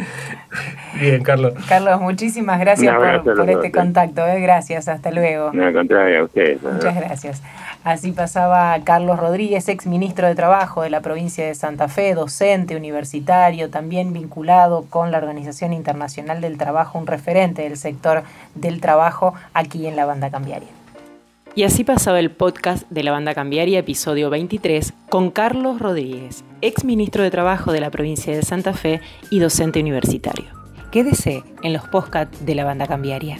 Bien, 0.99 1.23
Carlos. 1.23 1.53
Carlos, 1.67 2.01
muchísimas 2.01 2.59
gracias 2.59 2.93
por, 3.23 3.49
este 3.49 3.71
contacto. 3.71 4.25
¿eh? 4.25 4.41
Gracias, 4.41 4.87
hasta 4.87 5.11
luego. 5.11 5.51
No, 5.53 5.65
al 5.65 5.73
contrario, 5.73 6.21
a 6.21 6.23
ustedes. 6.25 6.61
Muchas 6.61 6.95
gracias. 6.95 7.41
Así 7.83 8.11
pasaba 8.11 8.77
Carlos 8.83 9.19
Rodríguez, 9.19 9.67
ex 9.67 9.87
ministro 9.87 10.27
de 10.27 10.35
Trabajo 10.35 10.83
de 10.83 10.91
la 10.91 11.01
provincia 11.01 11.45
de 11.45 11.55
Santa 11.55 11.87
Fe, 11.87 12.13
docente 12.13 12.75
universitario, 12.75 13.71
también 13.71 14.13
vinculado 14.13 14.85
con 14.87 15.11
la 15.11 15.17
Organización 15.17 15.73
Internacional 15.73 16.41
del 16.41 16.57
Trabajo, 16.57 16.99
un 16.99 17.07
referente 17.07 17.63
del 17.63 17.77
sector 17.77 18.23
del 18.53 18.81
trabajo 18.81 19.33
aquí 19.53 19.87
en 19.87 19.95
la 19.95 20.05
banda 20.05 20.29
cambiaria. 20.29 20.69
Y 21.55 21.63
así 21.63 21.83
pasaba 21.83 22.19
el 22.19 22.31
podcast 22.31 22.87
de 22.89 23.03
la 23.03 23.11
banda 23.11 23.33
cambiaria, 23.33 23.79
episodio 23.79 24.29
23, 24.29 24.93
con 25.09 25.31
Carlos 25.31 25.79
Rodríguez, 25.79 26.45
ex 26.61 26.85
ministro 26.85 27.23
de 27.23 27.31
Trabajo 27.31 27.73
de 27.73 27.81
la 27.81 27.89
provincia 27.89 28.33
de 28.33 28.43
Santa 28.43 28.73
Fe 28.73 29.01
y 29.31 29.39
docente 29.39 29.81
universitario. 29.81 30.60
Quédese 30.91 31.41
en 31.63 31.71
los 31.71 31.87
podcasts 31.87 32.45
de 32.45 32.53
la 32.53 32.65
banda 32.65 32.85
cambiaria. 32.85 33.37